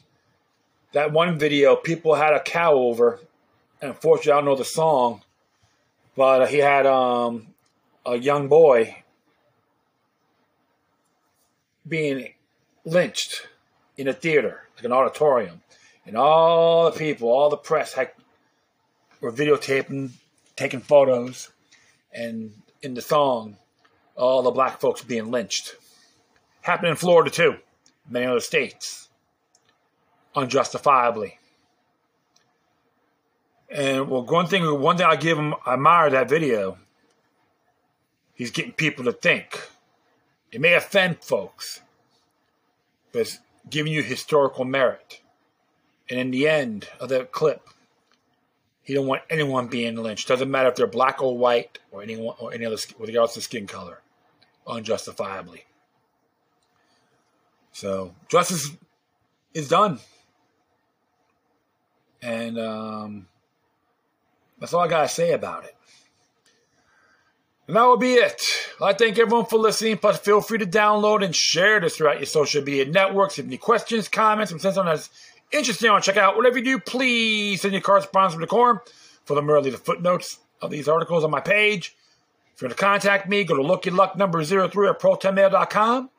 that 0.93 1.11
one 1.11 1.37
video 1.37 1.75
people 1.75 2.15
had 2.15 2.33
a 2.33 2.39
cow 2.39 2.73
over. 2.73 3.19
And 3.81 3.91
unfortunately, 3.91 4.31
I 4.31 4.35
don't 4.35 4.45
know 4.45 4.55
the 4.55 4.65
song, 4.65 5.21
but 6.15 6.49
he 6.49 6.59
had 6.59 6.85
um 6.85 7.47
a 8.05 8.15
young 8.17 8.47
boy 8.47 9.03
being 11.87 12.33
lynched 12.83 13.47
in 13.97 14.07
a 14.07 14.13
theater, 14.13 14.64
like 14.75 14.85
an 14.85 14.91
auditorium. 14.91 15.61
And 16.05 16.15
all 16.15 16.91
the 16.91 16.97
people, 16.97 17.29
all 17.29 17.49
the 17.49 17.57
press 17.57 17.93
had, 17.93 18.11
were 19.21 19.31
videotaping, 19.31 20.11
taking 20.55 20.81
photos, 20.81 21.49
and 22.13 22.51
in 22.81 22.93
the 22.93 23.01
song, 23.01 23.57
all 24.15 24.43
the 24.43 24.51
black 24.51 24.79
folks 24.79 25.01
being 25.01 25.31
lynched. 25.31 25.75
Happened 26.61 26.89
in 26.89 26.95
Florida 26.95 27.29
too, 27.29 27.57
many 28.09 28.25
other 28.25 28.39
states, 28.39 29.09
unjustifiably. 30.35 31.39
And 33.69 34.09
well, 34.09 34.23
one 34.23 34.47
thing, 34.47 34.63
one 34.79 34.97
thing 34.97 35.07
I 35.07 35.15
give 35.15 35.37
him, 35.37 35.55
I 35.65 35.73
admire 35.73 36.09
that 36.11 36.29
video. 36.29 36.77
He's 38.35 38.51
getting 38.51 38.73
people 38.73 39.03
to 39.05 39.11
think. 39.11 39.59
It 40.51 40.61
may 40.61 40.73
offend 40.73 41.21
folks, 41.21 41.81
but 43.11 43.37
giving 43.69 43.93
you 43.93 44.03
historical 44.03 44.65
merit. 44.65 45.21
And 46.09 46.19
in 46.19 46.31
the 46.31 46.47
end 46.47 46.87
of 46.99 47.09
that 47.09 47.31
clip, 47.31 47.67
he 48.83 48.93
don't 48.93 49.07
want 49.07 49.23
anyone 49.29 49.67
being 49.67 49.95
lynched. 49.95 50.27
Doesn't 50.27 50.51
matter 50.51 50.69
if 50.69 50.75
they're 50.75 50.85
black 50.85 51.21
or 51.21 51.35
white 51.35 51.79
or 51.91 52.03
anyone 52.03 52.35
or 52.39 52.53
any 52.53 52.65
other 52.65 52.77
regardless 52.99 53.37
of 53.37 53.43
skin 53.43 53.65
color, 53.65 54.01
unjustifiably. 54.67 55.65
So 57.71 58.13
justice 58.29 58.71
is 59.53 59.67
done, 59.67 59.99
and 62.21 62.59
um, 62.59 63.27
that's 64.59 64.73
all 64.73 64.81
I 64.81 64.87
gotta 64.87 65.09
say 65.09 65.33
about 65.33 65.65
it. 65.65 65.74
And 67.67 67.75
that 67.75 67.83
will 67.83 67.97
be 67.97 68.13
it. 68.13 68.41
I 68.81 68.93
thank 68.93 69.17
everyone 69.17 69.45
for 69.45 69.57
listening. 69.57 69.97
Plus, 69.97 70.19
feel 70.19 70.41
free 70.41 70.59
to 70.59 70.67
download 70.67 71.23
and 71.23 71.35
share 71.35 71.79
this 71.79 71.97
throughout 71.97 72.19
your 72.19 72.27
social 72.27 72.61
media 72.61 72.85
networks. 72.85 73.33
If 73.33 73.37
you 73.37 73.43
have 73.43 73.49
any 73.49 73.57
questions, 73.57 74.07
comments, 74.07 74.51
send 74.51 74.61
something 74.61 74.85
that's 74.85 75.09
interesting 75.51 75.89
on 75.89 76.01
check 76.01 76.17
out, 76.17 76.35
whatever 76.35 76.59
you 76.59 76.63
do, 76.63 76.79
please 76.79 77.61
send 77.61 77.73
your 77.73 77.81
correspondence 77.81 78.33
from 78.33 78.41
the 78.41 78.47
core 78.47 78.83
for 79.25 79.35
the 79.35 79.41
merely 79.41 79.71
the 79.71 79.77
footnotes 79.77 80.39
of 80.61 80.69
these 80.69 80.87
articles 80.87 81.23
on 81.23 81.31
my 81.31 81.39
page. 81.39 81.95
If 82.53 82.61
you 82.61 82.67
want 82.67 82.77
to 82.77 82.83
contact 82.83 83.27
me, 83.27 83.43
go 83.43 83.55
to 83.55 83.63
LokiLuck 83.63 84.15
number 84.15 84.43
03 84.43 84.89
at 84.89 84.99
protonmail.com. 84.99 86.09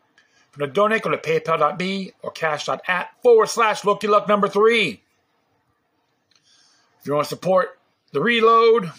If 0.51 0.59
you 0.59 0.63
want 0.63 0.75
to 0.75 0.81
donate, 0.81 1.03
go 1.03 1.11
to 1.11 1.19
paypal.me 1.19 2.13
or 2.23 2.31
cash.app 2.31 3.23
forward 3.23 3.49
slash 3.49 3.83
LokiLuck 3.83 4.29
number 4.29 4.49
3. 4.49 5.01
If 7.01 7.07
you 7.07 7.15
want 7.15 7.25
to 7.25 7.29
support 7.29 7.79
the 8.13 8.21
reload, 8.21 8.91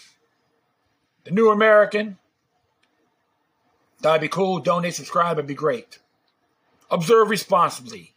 the 1.25 1.31
new 1.31 1.49
American, 1.49 2.17
That'd 4.01 4.21
be 4.21 4.27
cool. 4.27 4.59
Donate, 4.59 4.95
subscribe, 4.95 5.37
it'd 5.37 5.47
be 5.47 5.53
great. 5.53 5.99
Observe 6.89 7.29
responsibly. 7.29 8.13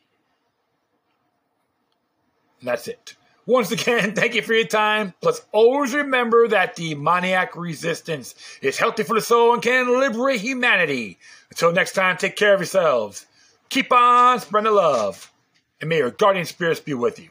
And 2.60 2.68
that's 2.68 2.86
it. 2.88 3.16
Once 3.46 3.72
again, 3.72 4.12
thank 4.14 4.34
you 4.34 4.42
for 4.42 4.52
your 4.52 4.66
time. 4.66 5.14
Plus, 5.20 5.40
always 5.52 5.94
remember 5.94 6.46
that 6.48 6.76
the 6.76 6.90
demoniac 6.90 7.56
resistance 7.56 8.34
is 8.62 8.78
healthy 8.78 9.02
for 9.02 9.14
the 9.14 9.20
soul 9.20 9.54
and 9.54 9.62
can 9.62 9.98
liberate 9.98 10.40
humanity. 10.40 11.18
Until 11.50 11.72
next 11.72 11.94
time, 11.94 12.16
take 12.16 12.36
care 12.36 12.54
of 12.54 12.60
yourselves. 12.60 13.26
Keep 13.68 13.92
on 13.92 14.40
spreading 14.40 14.70
the 14.70 14.76
love. 14.76 15.32
And 15.80 15.88
may 15.88 15.98
your 15.98 16.10
guardian 16.10 16.44
spirits 16.46 16.80
be 16.80 16.94
with 16.94 17.18
you. 17.18 17.30